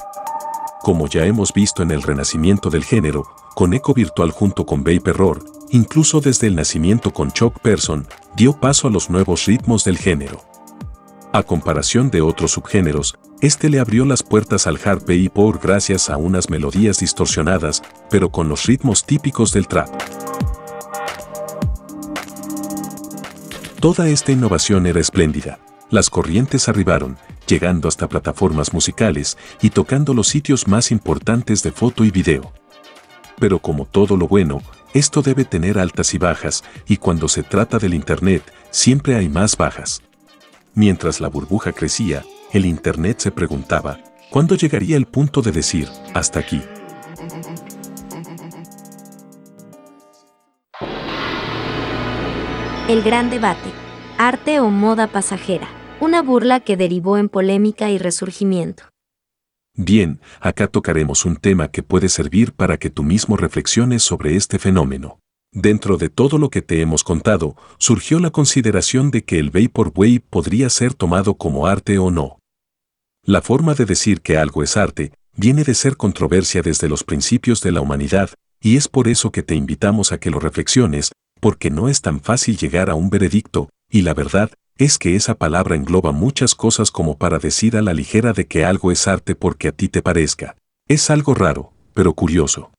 Como 0.82 1.06
ya 1.06 1.24
hemos 1.24 1.52
visto 1.52 1.82
en 1.82 1.92
el 1.92 2.02
renacimiento 2.02 2.68
del 2.68 2.84
género, 2.84 3.24
con 3.54 3.72
eco 3.72 3.94
virtual 3.94 4.32
junto 4.32 4.66
con 4.66 4.82
Vapor 4.82 5.44
incluso 5.70 6.20
desde 6.20 6.46
el 6.46 6.54
nacimiento 6.54 7.12
con 7.12 7.32
Chuck 7.32 7.58
Person, 7.60 8.06
dio 8.36 8.52
paso 8.52 8.86
a 8.86 8.90
los 8.90 9.10
nuevos 9.10 9.46
ritmos 9.46 9.84
del 9.84 9.98
género. 9.98 10.53
A 11.34 11.42
comparación 11.42 12.10
de 12.10 12.20
otros 12.20 12.52
subgéneros, 12.52 13.18
este 13.40 13.68
le 13.68 13.80
abrió 13.80 14.04
las 14.04 14.22
puertas 14.22 14.68
al 14.68 14.78
hard 14.78 15.02
vapor 15.04 15.58
gracias 15.60 16.08
a 16.08 16.16
unas 16.16 16.48
melodías 16.48 17.00
distorsionadas, 17.00 17.82
pero 18.08 18.30
con 18.30 18.48
los 18.48 18.66
ritmos 18.66 19.04
típicos 19.04 19.52
del 19.52 19.66
trap. 19.66 19.88
Toda 23.80 24.08
esta 24.08 24.30
innovación 24.30 24.86
era 24.86 25.00
espléndida. 25.00 25.58
Las 25.90 26.08
corrientes 26.08 26.68
arribaron, 26.68 27.18
llegando 27.48 27.88
hasta 27.88 28.08
plataformas 28.08 28.72
musicales 28.72 29.36
y 29.60 29.70
tocando 29.70 30.14
los 30.14 30.28
sitios 30.28 30.68
más 30.68 30.92
importantes 30.92 31.64
de 31.64 31.72
foto 31.72 32.04
y 32.04 32.12
video. 32.12 32.52
Pero 33.40 33.58
como 33.58 33.86
todo 33.86 34.16
lo 34.16 34.28
bueno, 34.28 34.62
esto 34.92 35.20
debe 35.20 35.44
tener 35.44 35.80
altas 35.80 36.14
y 36.14 36.18
bajas, 36.18 36.62
y 36.86 36.98
cuando 36.98 37.26
se 37.26 37.42
trata 37.42 37.80
del 37.80 37.94
Internet, 37.94 38.44
siempre 38.70 39.16
hay 39.16 39.28
más 39.28 39.56
bajas. 39.56 40.00
Mientras 40.74 41.20
la 41.20 41.28
burbuja 41.28 41.72
crecía, 41.72 42.24
el 42.52 42.66
Internet 42.66 43.20
se 43.20 43.30
preguntaba, 43.30 44.00
¿cuándo 44.30 44.54
llegaría 44.56 44.96
el 44.96 45.06
punto 45.06 45.40
de 45.40 45.52
decir, 45.52 45.88
hasta 46.14 46.40
aquí? 46.40 46.60
El 52.88 53.02
gran 53.02 53.30
debate, 53.30 53.70
arte 54.18 54.60
o 54.60 54.68
moda 54.68 55.06
pasajera 55.06 55.68
una 56.00 56.22
burla 56.22 56.60
que 56.60 56.76
derivó 56.76 57.18
en 57.18 57.28
polémica 57.28 57.90
y 57.90 57.98
resurgimiento. 57.98 58.84
Bien, 59.74 60.20
acá 60.40 60.66
tocaremos 60.66 61.24
un 61.24 61.36
tema 61.36 61.68
que 61.68 61.82
puede 61.82 62.08
servir 62.08 62.52
para 62.52 62.76
que 62.76 62.90
tú 62.90 63.02
mismo 63.02 63.36
reflexiones 63.36 64.02
sobre 64.02 64.36
este 64.36 64.58
fenómeno. 64.58 65.18
Dentro 65.54 65.98
de 65.98 66.08
todo 66.08 66.36
lo 66.38 66.50
que 66.50 66.62
te 66.62 66.80
hemos 66.80 67.04
contado, 67.04 67.54
surgió 67.78 68.18
la 68.18 68.30
consideración 68.30 69.12
de 69.12 69.22
que 69.22 69.38
el 69.38 69.50
Vaporwave 69.50 70.20
podría 70.28 70.68
ser 70.68 70.94
tomado 70.94 71.34
como 71.34 71.68
arte 71.68 71.96
o 71.98 72.10
no. 72.10 72.40
La 73.24 73.40
forma 73.40 73.74
de 73.74 73.84
decir 73.84 74.20
que 74.20 74.36
algo 74.36 74.64
es 74.64 74.76
arte 74.76 75.12
viene 75.36 75.62
de 75.62 75.74
ser 75.74 75.96
controversia 75.96 76.60
desde 76.60 76.88
los 76.88 77.04
principios 77.04 77.60
de 77.62 77.70
la 77.70 77.80
humanidad, 77.80 78.30
y 78.60 78.76
es 78.76 78.88
por 78.88 79.06
eso 79.06 79.30
que 79.30 79.44
te 79.44 79.54
invitamos 79.54 80.10
a 80.10 80.18
que 80.18 80.28
lo 80.28 80.40
reflexiones, 80.40 81.12
porque 81.40 81.70
no 81.70 81.88
es 81.88 82.02
tan 82.02 82.20
fácil 82.20 82.56
llegar 82.56 82.90
a 82.90 82.96
un 82.96 83.08
veredicto, 83.08 83.70
y 83.88 84.02
la 84.02 84.12
verdad 84.12 84.50
es 84.76 84.98
que 84.98 85.14
esa 85.14 85.36
palabra 85.36 85.76
engloba 85.76 86.10
muchas 86.10 86.56
cosas 86.56 86.90
como 86.90 87.16
para 87.16 87.38
decir 87.38 87.76
a 87.76 87.82
la 87.82 87.94
ligera 87.94 88.32
de 88.32 88.48
que 88.48 88.64
algo 88.64 88.90
es 88.90 89.06
arte 89.06 89.36
porque 89.36 89.68
a 89.68 89.72
ti 89.72 89.88
te 89.88 90.02
parezca. 90.02 90.56
Es 90.88 91.10
algo 91.10 91.32
raro, 91.32 91.72
pero 91.94 92.12
curioso. 92.14 92.73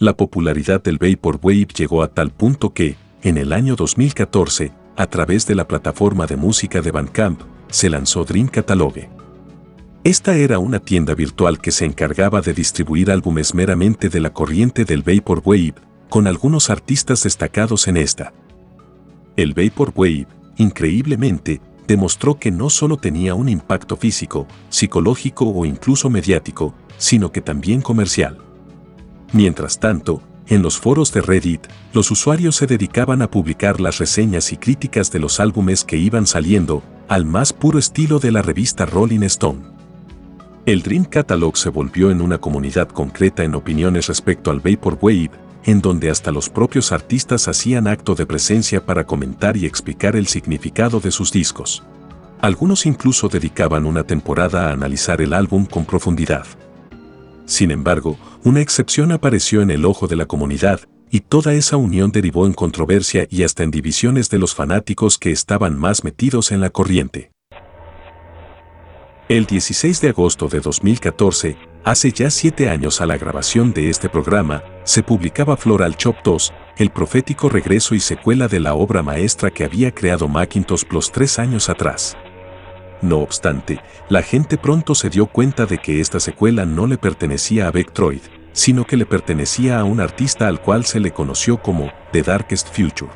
La 0.00 0.16
popularidad 0.16 0.82
del 0.82 0.96
Vaporwave 0.96 1.68
llegó 1.76 2.02
a 2.02 2.08
tal 2.08 2.30
punto 2.30 2.72
que, 2.72 2.96
en 3.22 3.36
el 3.36 3.52
año 3.52 3.76
2014, 3.76 4.72
a 4.96 5.06
través 5.06 5.46
de 5.46 5.54
la 5.54 5.68
plataforma 5.68 6.26
de 6.26 6.36
música 6.36 6.80
de 6.80 6.90
Bandcamp, 6.90 7.42
se 7.68 7.90
lanzó 7.90 8.24
Dream 8.24 8.48
Catalogue. 8.48 9.10
Esta 10.02 10.36
era 10.36 10.58
una 10.58 10.80
tienda 10.80 11.14
virtual 11.14 11.60
que 11.60 11.70
se 11.70 11.84
encargaba 11.84 12.40
de 12.40 12.54
distribuir 12.54 13.10
álbumes 13.10 13.54
meramente 13.54 14.08
de 14.08 14.20
la 14.20 14.32
corriente 14.32 14.86
del 14.86 15.02
Vaporwave, 15.02 15.74
con 16.08 16.26
algunos 16.26 16.70
artistas 16.70 17.22
destacados 17.24 17.86
en 17.86 17.98
esta. 17.98 18.32
El 19.36 19.52
Vaporwave 19.52 20.26
increíblemente, 20.56 21.60
demostró 21.86 22.38
que 22.38 22.50
no 22.50 22.70
solo 22.70 22.96
tenía 22.96 23.34
un 23.34 23.48
impacto 23.48 23.96
físico, 23.96 24.46
psicológico 24.68 25.46
o 25.48 25.64
incluso 25.64 26.08
mediático, 26.10 26.74
sino 26.98 27.32
que 27.32 27.40
también 27.40 27.80
comercial. 27.80 28.38
Mientras 29.32 29.78
tanto, 29.78 30.22
en 30.48 30.62
los 30.62 30.78
foros 30.78 31.12
de 31.12 31.20
Reddit, 31.20 31.68
los 31.92 32.10
usuarios 32.10 32.56
se 32.56 32.66
dedicaban 32.66 33.22
a 33.22 33.30
publicar 33.30 33.80
las 33.80 33.98
reseñas 33.98 34.52
y 34.52 34.56
críticas 34.56 35.12
de 35.12 35.20
los 35.20 35.38
álbumes 35.38 35.84
que 35.84 35.96
iban 35.96 36.26
saliendo, 36.26 36.82
al 37.08 37.24
más 37.24 37.52
puro 37.52 37.78
estilo 37.78 38.18
de 38.18 38.32
la 38.32 38.42
revista 38.42 38.86
Rolling 38.86 39.22
Stone. 39.22 39.60
El 40.66 40.82
Dream 40.82 41.04
Catalog 41.04 41.56
se 41.56 41.70
volvió 41.70 42.10
en 42.10 42.20
una 42.20 42.38
comunidad 42.38 42.88
concreta 42.88 43.44
en 43.44 43.54
opiniones 43.54 44.08
respecto 44.08 44.50
al 44.50 44.60
Vaporwave, 44.60 45.30
en 45.64 45.80
donde 45.80 46.10
hasta 46.10 46.32
los 46.32 46.48
propios 46.48 46.90
artistas 46.90 47.46
hacían 47.48 47.86
acto 47.86 48.14
de 48.14 48.26
presencia 48.26 48.84
para 48.84 49.06
comentar 49.06 49.56
y 49.56 49.66
explicar 49.66 50.16
el 50.16 50.26
significado 50.26 51.00
de 51.00 51.10
sus 51.12 51.30
discos. 51.30 51.82
Algunos 52.40 52.86
incluso 52.86 53.28
dedicaban 53.28 53.86
una 53.86 54.02
temporada 54.02 54.68
a 54.68 54.72
analizar 54.72 55.20
el 55.20 55.32
álbum 55.32 55.66
con 55.66 55.84
profundidad. 55.84 56.46
Sin 57.50 57.72
embargo, 57.72 58.16
una 58.44 58.60
excepción 58.60 59.10
apareció 59.10 59.60
en 59.60 59.72
el 59.72 59.84
ojo 59.84 60.06
de 60.06 60.14
la 60.14 60.26
comunidad, 60.26 60.82
y 61.10 61.18
toda 61.18 61.52
esa 61.52 61.76
unión 61.76 62.12
derivó 62.12 62.46
en 62.46 62.52
controversia 62.52 63.26
y 63.28 63.42
hasta 63.42 63.64
en 63.64 63.72
divisiones 63.72 64.30
de 64.30 64.38
los 64.38 64.54
fanáticos 64.54 65.18
que 65.18 65.32
estaban 65.32 65.76
más 65.76 66.04
metidos 66.04 66.52
en 66.52 66.60
la 66.60 66.70
corriente. 66.70 67.32
El 69.28 69.46
16 69.46 70.00
de 70.00 70.10
agosto 70.10 70.46
de 70.46 70.60
2014, 70.60 71.56
hace 71.82 72.12
ya 72.12 72.30
siete 72.30 72.68
años 72.68 73.00
a 73.00 73.06
la 73.06 73.18
grabación 73.18 73.72
de 73.72 73.90
este 73.90 74.08
programa, 74.08 74.62
se 74.84 75.02
publicaba 75.02 75.56
Floral 75.56 75.96
Chop 75.96 76.18
2, 76.22 76.52
el 76.76 76.90
profético 76.90 77.48
regreso 77.48 77.96
y 77.96 78.00
secuela 78.00 78.46
de 78.46 78.60
la 78.60 78.74
obra 78.74 79.02
maestra 79.02 79.50
que 79.50 79.64
había 79.64 79.92
creado 79.92 80.28
Macintosh 80.28 80.84
Plus 80.84 81.10
tres 81.10 81.40
años 81.40 81.68
atrás. 81.68 82.16
No 83.02 83.18
obstante, 83.18 83.80
la 84.08 84.22
gente 84.22 84.58
pronto 84.58 84.94
se 84.94 85.08
dio 85.08 85.26
cuenta 85.26 85.66
de 85.66 85.78
que 85.78 86.00
esta 86.00 86.20
secuela 86.20 86.66
no 86.66 86.86
le 86.86 86.98
pertenecía 86.98 87.66
a 87.66 87.70
Vectroid, 87.70 88.20
sino 88.52 88.84
que 88.84 88.96
le 88.96 89.06
pertenecía 89.06 89.80
a 89.80 89.84
un 89.84 90.00
artista 90.00 90.48
al 90.48 90.60
cual 90.60 90.84
se 90.84 91.00
le 91.00 91.12
conoció 91.12 91.62
como 91.62 91.90
The 92.12 92.22
Darkest 92.22 92.68
Future. 92.74 93.10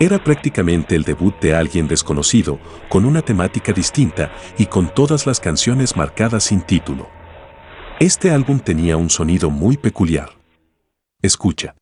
Era 0.00 0.22
prácticamente 0.22 0.94
el 0.94 1.02
debut 1.02 1.38
de 1.40 1.54
alguien 1.54 1.88
desconocido, 1.88 2.58
con 2.88 3.04
una 3.04 3.22
temática 3.22 3.72
distinta 3.72 4.32
y 4.56 4.66
con 4.66 4.92
todas 4.92 5.26
las 5.26 5.40
canciones 5.40 5.96
marcadas 5.96 6.44
sin 6.44 6.60
título. 6.62 7.08
Este 8.00 8.30
álbum 8.30 8.60
tenía 8.60 8.96
un 8.96 9.10
sonido 9.10 9.50
muy 9.50 9.76
peculiar. 9.76 10.30
Escucha. 11.20 11.74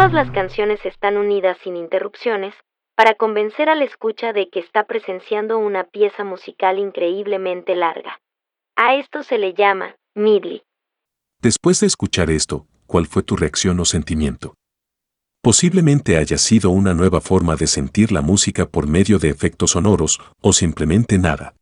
Todas 0.00 0.14
las 0.14 0.30
canciones 0.30 0.80
están 0.86 1.18
unidas 1.18 1.58
sin 1.62 1.76
interrupciones 1.76 2.54
para 2.96 3.16
convencer 3.16 3.68
al 3.68 3.82
escucha 3.82 4.32
de 4.32 4.48
que 4.48 4.60
está 4.60 4.84
presenciando 4.84 5.58
una 5.58 5.84
pieza 5.84 6.24
musical 6.24 6.78
increíblemente 6.78 7.76
larga. 7.76 8.18
A 8.76 8.94
esto 8.94 9.22
se 9.22 9.36
le 9.36 9.52
llama 9.52 9.96
midley. 10.14 10.62
Después 11.42 11.80
de 11.80 11.86
escuchar 11.86 12.30
esto, 12.30 12.66
¿cuál 12.86 13.06
fue 13.06 13.22
tu 13.22 13.36
reacción 13.36 13.78
o 13.78 13.84
sentimiento? 13.84 14.54
Posiblemente 15.42 16.16
haya 16.16 16.38
sido 16.38 16.70
una 16.70 16.94
nueva 16.94 17.20
forma 17.20 17.54
de 17.56 17.66
sentir 17.66 18.10
la 18.10 18.22
música 18.22 18.64
por 18.64 18.86
medio 18.86 19.18
de 19.18 19.28
efectos 19.28 19.72
sonoros, 19.72 20.18
o 20.40 20.54
simplemente 20.54 21.18
nada. 21.18 21.52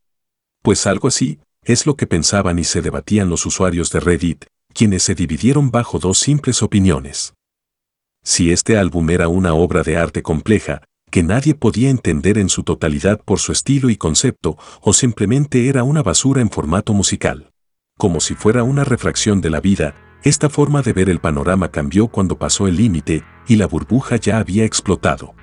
Pues 0.62 0.86
algo 0.86 1.08
así, 1.08 1.40
es 1.64 1.86
lo 1.86 1.96
que 1.96 2.06
pensaban 2.06 2.60
y 2.60 2.62
se 2.62 2.82
debatían 2.82 3.30
los 3.30 3.44
usuarios 3.46 3.90
de 3.90 3.98
Reddit, 3.98 4.44
quienes 4.72 5.02
se 5.02 5.16
dividieron 5.16 5.72
bajo 5.72 5.98
dos 5.98 6.18
simples 6.18 6.62
opiniones. 6.62 7.34
Si 8.28 8.52
este 8.52 8.76
álbum 8.76 9.08
era 9.08 9.28
una 9.28 9.54
obra 9.54 9.82
de 9.82 9.96
arte 9.96 10.22
compleja, 10.22 10.82
que 11.10 11.22
nadie 11.22 11.54
podía 11.54 11.88
entender 11.88 12.36
en 12.36 12.50
su 12.50 12.62
totalidad 12.62 13.22
por 13.24 13.38
su 13.38 13.52
estilo 13.52 13.88
y 13.88 13.96
concepto, 13.96 14.58
o 14.82 14.92
simplemente 14.92 15.66
era 15.70 15.82
una 15.82 16.02
basura 16.02 16.42
en 16.42 16.50
formato 16.50 16.92
musical. 16.92 17.48
Como 17.96 18.20
si 18.20 18.34
fuera 18.34 18.64
una 18.64 18.84
refracción 18.84 19.40
de 19.40 19.48
la 19.48 19.62
vida, 19.62 19.94
esta 20.24 20.50
forma 20.50 20.82
de 20.82 20.92
ver 20.92 21.08
el 21.08 21.20
panorama 21.20 21.70
cambió 21.70 22.08
cuando 22.08 22.38
pasó 22.38 22.68
el 22.68 22.76
límite 22.76 23.24
y 23.46 23.56
la 23.56 23.66
burbuja 23.66 24.16
ya 24.16 24.36
había 24.36 24.66
explotado. 24.66 25.34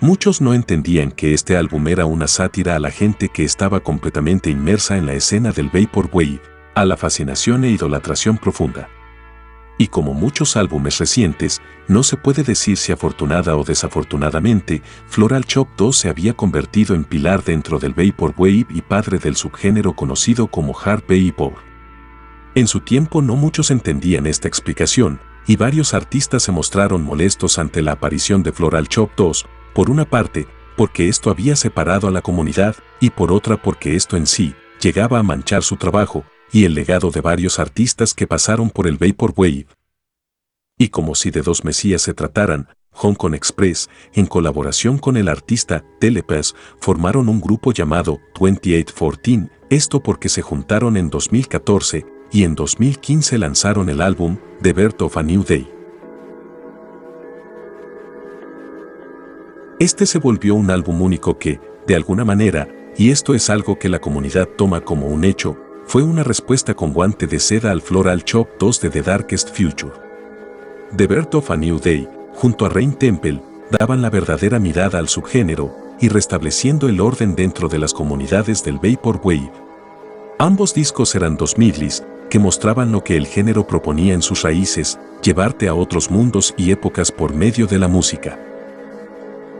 Muchos 0.00 0.40
no 0.40 0.54
entendían 0.54 1.12
que 1.12 1.34
este 1.34 1.58
álbum 1.58 1.86
era 1.88 2.06
una 2.06 2.28
sátira 2.28 2.76
a 2.76 2.80
la 2.80 2.90
gente 2.90 3.28
que 3.28 3.44
estaba 3.44 3.80
completamente 3.80 4.48
inmersa 4.48 4.96
en 4.96 5.04
la 5.04 5.12
escena 5.12 5.52
del 5.52 5.68
Vaporwave, 5.68 6.40
a 6.74 6.86
la 6.86 6.96
fascinación 6.96 7.64
e 7.64 7.70
idolatración 7.72 8.38
profunda. 8.38 8.88
Y 9.80 9.86
como 9.86 10.12
muchos 10.12 10.56
álbumes 10.56 10.98
recientes, 10.98 11.62
no 11.86 12.02
se 12.02 12.16
puede 12.16 12.42
decir 12.42 12.76
si 12.76 12.90
afortunada 12.90 13.56
o 13.56 13.62
desafortunadamente, 13.62 14.82
Floral 15.06 15.44
Chop 15.44 15.68
2 15.76 15.96
se 15.96 16.08
había 16.08 16.34
convertido 16.34 16.96
en 16.96 17.04
pilar 17.04 17.44
dentro 17.44 17.78
del 17.78 17.94
Vaporwave 17.94 18.66
y 18.70 18.82
padre 18.82 19.18
del 19.18 19.36
subgénero 19.36 19.92
conocido 19.94 20.48
como 20.48 20.76
Hard 20.76 21.04
Vapor. 21.08 21.54
En 22.56 22.66
su 22.66 22.80
tiempo 22.80 23.22
no 23.22 23.36
muchos 23.36 23.70
entendían 23.70 24.26
esta 24.26 24.48
explicación, 24.48 25.20
y 25.46 25.54
varios 25.54 25.94
artistas 25.94 26.42
se 26.42 26.50
mostraron 26.50 27.04
molestos 27.04 27.58
ante 27.58 27.80
la 27.80 27.92
aparición 27.92 28.42
de 28.42 28.50
Floral 28.50 28.88
Chop 28.88 29.12
2, 29.16 29.46
por 29.74 29.90
una 29.90 30.04
parte, 30.04 30.48
porque 30.76 31.08
esto 31.08 31.30
había 31.30 31.54
separado 31.54 32.08
a 32.08 32.10
la 32.10 32.20
comunidad, 32.20 32.74
y 32.98 33.10
por 33.10 33.30
otra 33.30 33.56
porque 33.62 33.94
esto 33.94 34.16
en 34.16 34.26
sí 34.26 34.56
llegaba 34.80 35.20
a 35.20 35.22
manchar 35.22 35.62
su 35.62 35.76
trabajo 35.76 36.24
y 36.52 36.64
el 36.64 36.74
legado 36.74 37.10
de 37.10 37.20
varios 37.20 37.58
artistas 37.58 38.14
que 38.14 38.26
pasaron 38.26 38.70
por 38.70 38.86
el 38.86 38.96
Vaporwave. 38.96 39.66
Y 40.78 40.88
como 40.88 41.14
si 41.14 41.30
de 41.30 41.42
dos 41.42 41.64
mesías 41.64 42.02
se 42.02 42.14
trataran, 42.14 42.68
Hong 42.92 43.14
Kong 43.14 43.34
Express, 43.34 43.88
en 44.14 44.26
colaboración 44.26 44.98
con 44.98 45.16
el 45.16 45.28
artista 45.28 45.84
Telepass, 46.00 46.54
formaron 46.80 47.28
un 47.28 47.40
grupo 47.40 47.72
llamado 47.72 48.18
2814, 48.38 49.50
esto 49.70 50.02
porque 50.02 50.28
se 50.28 50.42
juntaron 50.42 50.96
en 50.96 51.10
2014 51.10 52.06
y 52.32 52.44
en 52.44 52.54
2015 52.54 53.38
lanzaron 53.38 53.88
el 53.88 54.00
álbum 54.00 54.38
The 54.62 54.72
Birth 54.72 55.02
of 55.02 55.16
a 55.16 55.22
New 55.22 55.44
Day. 55.44 55.68
Este 59.78 60.06
se 60.06 60.18
volvió 60.18 60.56
un 60.56 60.70
álbum 60.70 61.00
único 61.02 61.38
que, 61.38 61.60
de 61.86 61.94
alguna 61.94 62.24
manera, 62.24 62.68
y 62.96 63.10
esto 63.10 63.32
es 63.34 63.48
algo 63.48 63.78
que 63.78 63.88
la 63.88 64.00
comunidad 64.00 64.48
toma 64.48 64.80
como 64.80 65.06
un 65.06 65.22
hecho, 65.22 65.56
fue 65.88 66.02
una 66.02 66.22
respuesta 66.22 66.74
con 66.74 66.92
guante 66.92 67.26
de 67.26 67.40
seda 67.40 67.70
al 67.70 67.80
Floral 67.80 68.22
Chop 68.22 68.46
2 68.60 68.80
de 68.82 68.90
The 68.90 69.02
Darkest 69.02 69.56
Future. 69.56 69.94
The 70.94 71.06
Birth 71.06 71.34
of 71.36 71.50
a 71.50 71.56
New 71.56 71.80
Day, 71.80 72.06
junto 72.34 72.66
a 72.66 72.68
Rain 72.68 72.92
Temple, 72.92 73.40
daban 73.70 74.02
la 74.02 74.10
verdadera 74.10 74.58
mirada 74.58 74.98
al 74.98 75.08
subgénero 75.08 75.74
y 75.98 76.10
restableciendo 76.10 76.90
el 76.90 77.00
orden 77.00 77.34
dentro 77.34 77.70
de 77.70 77.78
las 77.78 77.94
comunidades 77.94 78.62
del 78.62 78.78
Vaporwave. 78.78 79.50
Ambos 80.38 80.74
discos 80.74 81.14
eran 81.14 81.38
dos 81.38 81.56
midlis, 81.56 82.04
que 82.28 82.38
mostraban 82.38 82.92
lo 82.92 83.02
que 83.02 83.16
el 83.16 83.26
género 83.26 83.66
proponía 83.66 84.12
en 84.12 84.20
sus 84.20 84.42
raíces, 84.42 85.00
llevarte 85.22 85.68
a 85.68 85.74
otros 85.74 86.10
mundos 86.10 86.52
y 86.58 86.70
épocas 86.70 87.10
por 87.10 87.32
medio 87.32 87.66
de 87.66 87.78
la 87.78 87.88
música. 87.88 88.38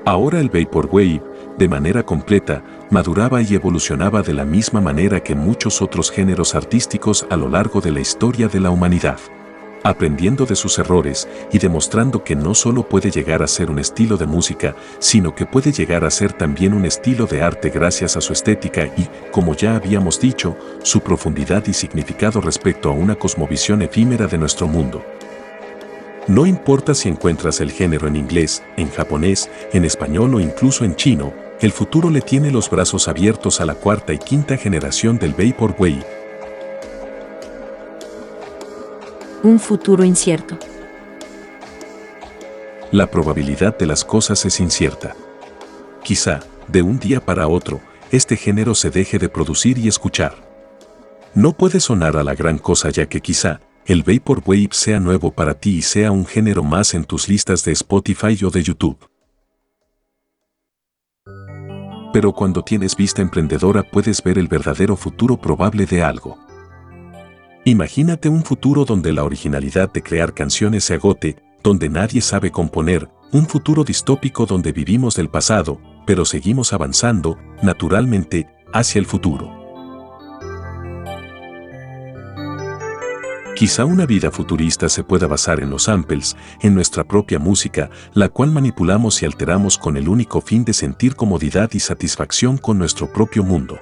Ahora 0.08 0.40
el 0.40 0.48
Vaporwave, 0.48 1.20
de 1.58 1.68
manera 1.68 2.02
completa, 2.02 2.64
maduraba 2.88 3.42
y 3.42 3.54
evolucionaba 3.54 4.22
de 4.22 4.32
la 4.32 4.46
misma 4.46 4.80
manera 4.80 5.22
que 5.22 5.34
muchos 5.34 5.82
otros 5.82 6.10
géneros 6.10 6.54
artísticos 6.54 7.26
a 7.28 7.36
lo 7.36 7.50
largo 7.50 7.82
de 7.82 7.90
la 7.90 8.00
historia 8.00 8.48
de 8.48 8.58
la 8.58 8.70
humanidad 8.70 9.18
aprendiendo 9.84 10.44
de 10.44 10.56
sus 10.56 10.78
errores 10.78 11.28
y 11.52 11.58
demostrando 11.58 12.24
que 12.24 12.34
no 12.34 12.54
solo 12.54 12.88
puede 12.88 13.10
llegar 13.10 13.42
a 13.42 13.46
ser 13.46 13.70
un 13.70 13.78
estilo 13.78 14.16
de 14.16 14.26
música, 14.26 14.74
sino 14.98 15.34
que 15.34 15.46
puede 15.46 15.72
llegar 15.72 16.04
a 16.04 16.10
ser 16.10 16.32
también 16.32 16.74
un 16.74 16.84
estilo 16.84 17.26
de 17.26 17.42
arte 17.42 17.70
gracias 17.70 18.16
a 18.16 18.20
su 18.20 18.32
estética 18.32 18.86
y, 18.96 19.08
como 19.30 19.54
ya 19.54 19.76
habíamos 19.76 20.20
dicho, 20.20 20.56
su 20.82 21.00
profundidad 21.00 21.64
y 21.68 21.72
significado 21.72 22.40
respecto 22.40 22.88
a 22.88 22.92
una 22.92 23.14
cosmovisión 23.14 23.82
efímera 23.82 24.26
de 24.26 24.38
nuestro 24.38 24.66
mundo. 24.66 25.02
No 26.28 26.46
importa 26.46 26.94
si 26.94 27.08
encuentras 27.08 27.60
el 27.60 27.72
género 27.72 28.06
en 28.06 28.14
inglés, 28.14 28.62
en 28.76 28.90
japonés, 28.90 29.50
en 29.72 29.84
español 29.84 30.34
o 30.34 30.40
incluso 30.40 30.84
en 30.84 30.94
chino, 30.94 31.32
el 31.60 31.72
futuro 31.72 32.10
le 32.10 32.20
tiene 32.20 32.50
los 32.50 32.70
brazos 32.70 33.08
abiertos 33.08 33.60
a 33.60 33.66
la 33.66 33.74
cuarta 33.74 34.12
y 34.12 34.18
quinta 34.18 34.56
generación 34.56 35.18
del 35.18 35.32
Vaporwave 35.32 36.04
un 39.42 39.60
futuro 39.60 40.04
incierto. 40.04 40.58
La 42.90 43.10
probabilidad 43.10 43.76
de 43.76 43.86
las 43.86 44.04
cosas 44.04 44.44
es 44.44 44.60
incierta. 44.60 45.14
Quizá, 46.02 46.40
de 46.68 46.82
un 46.82 46.98
día 46.98 47.24
para 47.24 47.48
otro, 47.48 47.80
este 48.10 48.36
género 48.36 48.74
se 48.74 48.90
deje 48.90 49.18
de 49.18 49.28
producir 49.28 49.78
y 49.78 49.88
escuchar. 49.88 50.34
No 51.34 51.52
puede 51.52 51.80
sonar 51.80 52.16
a 52.16 52.24
la 52.24 52.34
gran 52.34 52.58
cosa 52.58 52.90
ya 52.90 53.06
que 53.06 53.20
quizá 53.20 53.60
el 53.88 54.02
Vaporwave 54.02 54.68
sea 54.72 55.00
nuevo 55.00 55.30
para 55.30 55.54
ti 55.54 55.78
y 55.78 55.82
sea 55.82 56.12
un 56.12 56.26
género 56.26 56.62
más 56.62 56.92
en 56.92 57.04
tus 57.04 57.26
listas 57.26 57.64
de 57.64 57.72
Spotify 57.72 58.38
o 58.44 58.50
de 58.50 58.62
YouTube. 58.62 58.98
Pero 62.12 62.34
cuando 62.34 62.62
tienes 62.62 62.94
vista 62.94 63.22
emprendedora 63.22 63.82
puedes 63.82 64.22
ver 64.22 64.36
el 64.36 64.46
verdadero 64.46 64.94
futuro 64.94 65.40
probable 65.40 65.86
de 65.86 66.02
algo. 66.02 66.38
Imagínate 67.64 68.28
un 68.28 68.44
futuro 68.44 68.84
donde 68.84 69.10
la 69.10 69.24
originalidad 69.24 69.90
de 69.90 70.02
crear 70.02 70.34
canciones 70.34 70.84
se 70.84 70.94
agote, 70.94 71.36
donde 71.62 71.88
nadie 71.88 72.20
sabe 72.20 72.50
componer, 72.50 73.08
un 73.32 73.46
futuro 73.46 73.84
distópico 73.84 74.44
donde 74.44 74.72
vivimos 74.72 75.16
del 75.16 75.30
pasado, 75.30 75.80
pero 76.06 76.26
seguimos 76.26 76.74
avanzando, 76.74 77.38
naturalmente, 77.62 78.48
hacia 78.70 78.98
el 78.98 79.06
futuro. 79.06 79.57
Quizá 83.58 83.84
una 83.84 84.06
vida 84.06 84.30
futurista 84.30 84.88
se 84.88 85.02
pueda 85.02 85.26
basar 85.26 85.58
en 85.58 85.68
los 85.68 85.82
samples, 85.82 86.36
en 86.60 86.76
nuestra 86.76 87.02
propia 87.02 87.40
música, 87.40 87.90
la 88.14 88.28
cual 88.28 88.52
manipulamos 88.52 89.20
y 89.20 89.26
alteramos 89.26 89.76
con 89.78 89.96
el 89.96 90.08
único 90.08 90.40
fin 90.40 90.64
de 90.64 90.72
sentir 90.72 91.16
comodidad 91.16 91.68
y 91.72 91.80
satisfacción 91.80 92.56
con 92.56 92.78
nuestro 92.78 93.12
propio 93.12 93.42
mundo. 93.42 93.80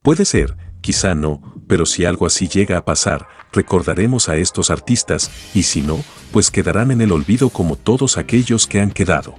Puede 0.00 0.24
ser, 0.24 0.56
quizá 0.80 1.14
no, 1.14 1.42
pero 1.68 1.84
si 1.84 2.06
algo 2.06 2.24
así 2.24 2.48
llega 2.48 2.78
a 2.78 2.86
pasar, 2.86 3.28
recordaremos 3.52 4.30
a 4.30 4.36
estos 4.36 4.70
artistas, 4.70 5.30
y 5.52 5.64
si 5.64 5.82
no, 5.82 6.02
pues 6.32 6.50
quedarán 6.50 6.92
en 6.92 7.02
el 7.02 7.12
olvido 7.12 7.50
como 7.50 7.76
todos 7.76 8.16
aquellos 8.16 8.66
que 8.66 8.80
han 8.80 8.90
quedado. 8.90 9.34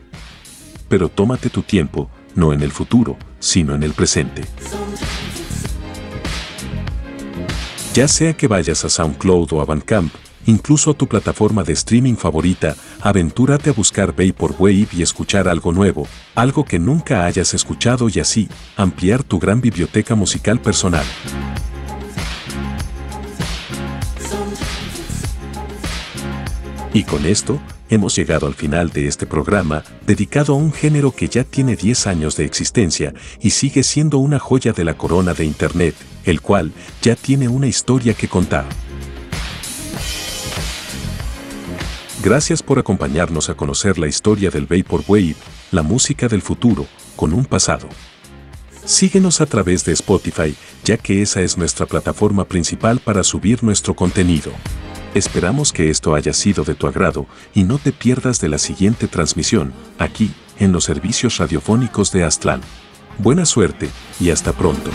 Pero 0.90 1.10
tómate 1.10 1.50
tu 1.50 1.64
tiempo, 1.64 2.12
no 2.36 2.54
en 2.54 2.62
el 2.62 2.72
futuro, 2.72 3.18
sino 3.40 3.74
en 3.74 3.82
el 3.82 3.94
presente. 3.94 4.44
Ya 7.98 8.08
sea 8.08 8.38
que 8.38 8.48
vayas 8.48 8.86
a 8.86 8.90
SoundCloud 8.90 9.54
o 9.54 9.60
a 9.60 9.66
Bandcamp, 9.66 10.14
incluso 10.46 10.92
a 10.92 10.94
tu 10.94 11.08
plataforma 11.08 11.64
de 11.64 11.74
streaming 11.74 12.14
favorita, 12.14 12.76
aventúrate 13.02 13.72
a 13.72 13.74
buscar 13.74 14.14
Vaporwave 14.16 14.88
y 14.94 15.02
escuchar 15.02 15.48
algo 15.48 15.72
nuevo, 15.72 16.08
algo 16.36 16.64
que 16.64 16.78
nunca 16.78 17.26
hayas 17.26 17.56
escuchado 17.56 18.08
y 18.08 18.20
así, 18.20 18.50
ampliar 18.76 19.24
tu 19.24 19.40
gran 19.40 19.62
biblioteca 19.62 20.14
musical 20.14 20.62
personal. 20.62 21.08
Y 26.94 27.04
con 27.04 27.26
esto, 27.26 27.60
hemos 27.90 28.16
llegado 28.16 28.48
al 28.48 28.54
final 28.54 28.90
de 28.90 29.08
este 29.08 29.26
programa 29.26 29.84
dedicado 30.06 30.54
a 30.54 30.58
un 30.58 30.72
género 30.72 31.12
que 31.12 31.28
ya 31.28 31.44
tiene 31.44 31.76
10 31.76 32.08
años 32.08 32.36
de 32.36 32.46
existencia 32.46 33.14
y 33.40 33.52
sigue 33.52 33.84
siendo 33.84 34.18
una 34.18 34.40
joya 34.40 34.74
de 34.74 34.84
la 34.84 34.96
corona 34.96 35.34
de 35.34 35.46
Internet, 35.46 35.96
el 36.26 36.42
cual 36.42 36.72
ya 37.02 37.16
tiene 37.16 37.48
una 37.48 37.68
historia 37.68 38.14
que 38.14 38.28
contar. 38.28 38.66
Gracias 42.24 42.64
por 42.64 42.80
acompañarnos 42.80 43.50
a 43.50 43.54
conocer 43.54 43.98
la 44.00 44.08
historia 44.08 44.50
del 44.50 44.66
Vaporwave, 44.66 45.36
la 45.72 45.84
música 45.84 46.28
del 46.28 46.42
futuro, 46.42 46.86
con 47.16 47.32
un 47.32 47.46
pasado. 47.46 47.88
Síguenos 48.84 49.40
a 49.42 49.46
través 49.46 49.86
de 49.86 49.94
Spotify, 49.94 50.56
ya 50.84 50.98
que 50.98 51.22
esa 51.22 51.42
es 51.42 51.58
nuestra 51.58 51.86
plataforma 51.86 52.46
principal 52.46 53.00
para 53.00 53.24
subir 53.24 53.64
nuestro 53.64 53.96
contenido. 53.96 54.52
Esperamos 55.18 55.74
que 55.74 55.90
esto 55.90 56.14
haya 56.14 56.32
sido 56.32 56.64
de 56.64 56.76
tu 56.76 56.86
agrado 56.86 57.26
y 57.56 57.64
no 57.64 57.80
te 57.80 57.92
pierdas 57.92 58.40
de 58.40 58.50
la 58.50 58.60
siguiente 58.60 59.08
transmisión, 59.08 59.74
aquí, 59.98 60.32
en 60.60 60.72
los 60.72 60.84
servicios 60.84 61.40
radiofónicos 61.40 62.12
de 62.12 62.24
Aztlán. 62.24 62.62
Buena 63.18 63.48
suerte 63.48 63.90
y 64.20 64.30
hasta 64.30 64.54
pronto. 64.54 64.92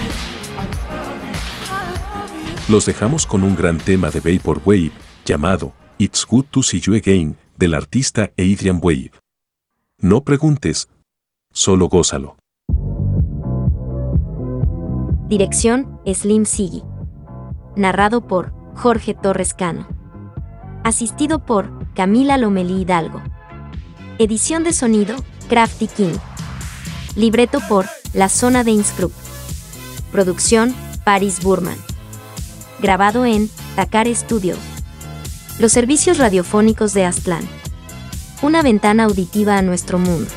Los 2.69 2.87
dejamos 2.87 3.27
con 3.27 3.43
un 3.43 3.57
gran 3.57 3.79
tema 3.79 4.11
de 4.13 4.21
Vaporwave 4.21 4.93
llamado 5.25 5.73
It's 5.99 6.25
Good 6.25 6.45
to 6.53 6.63
See 6.63 6.79
You 6.79 6.95
Again 6.95 7.37
del 7.57 7.75
artista 7.75 8.31
Adrian 8.39 8.79
Wave. 8.81 9.11
No 9.99 10.23
preguntes, 10.23 10.89
solo 11.53 11.89
gózalo. 11.89 12.37
Dirección 15.27 15.99
Slim 16.07 16.45
Siggy. 16.45 16.85
Narrado 17.75 18.29
por 18.29 18.53
Jorge 18.77 19.15
Torres 19.15 19.53
Cano. 19.53 19.92
Asistido 20.85 21.39
por 21.39 21.71
Camila 21.95 22.37
Lomelí 22.37 22.83
Hidalgo. 22.83 23.23
Edición 24.19 24.65
de 24.65 24.73
sonido 24.73 25.15
Crafty 25.49 25.87
King. 25.87 26.15
Libreto 27.15 27.61
por 27.69 27.87
La 28.15 28.29
Zona 28.29 28.65
de 28.65 28.73
Inscrup. 28.73 29.13
Producción 30.11 30.75
Paris 31.05 31.41
Burman. 31.41 31.77
Grabado 32.81 33.25
en 33.25 33.49
Takar 33.77 34.13
Studio. 34.13 34.57
Los 35.61 35.71
servicios 35.71 36.19
radiofónicos 36.19 36.95
de 36.95 37.05
Aztlán. 37.05 37.49
Una 38.43 38.63
ventana 38.63 39.05
auditiva 39.05 39.59
a 39.59 39.63
nuestro 39.63 40.01
mundo. 40.01 40.31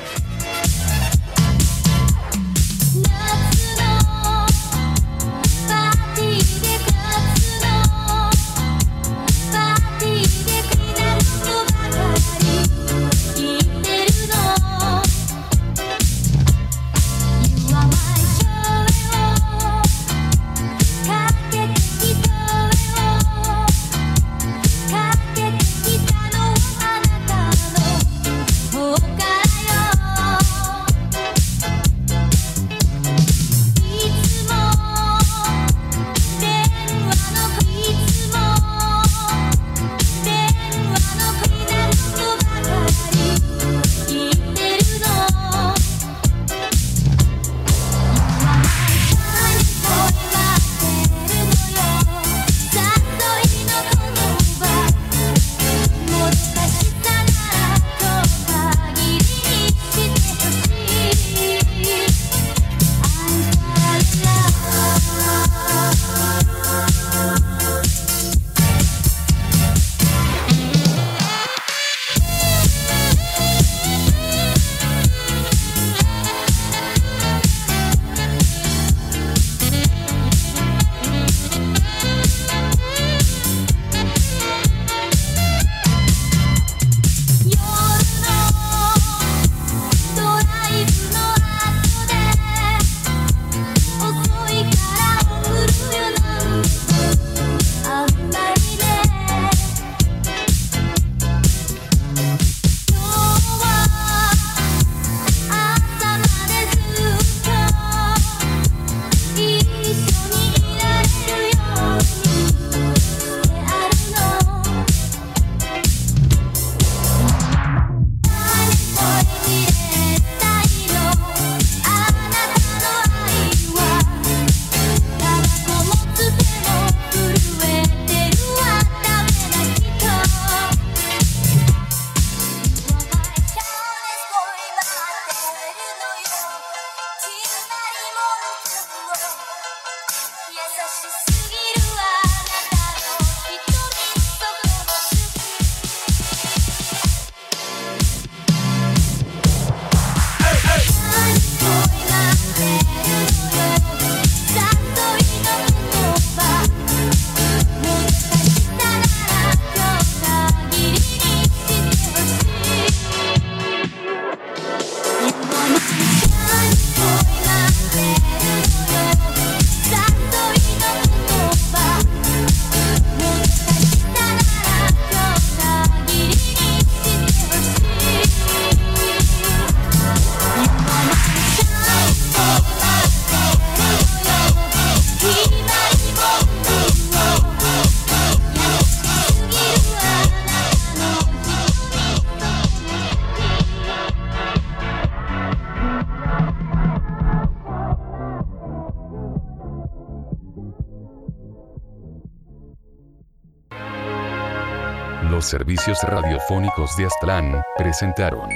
Servicios 205.56 205.98
radiofónicos 206.04 206.98
de 206.98 207.06
Aztlán 207.06 207.64
presentaron 207.78 208.50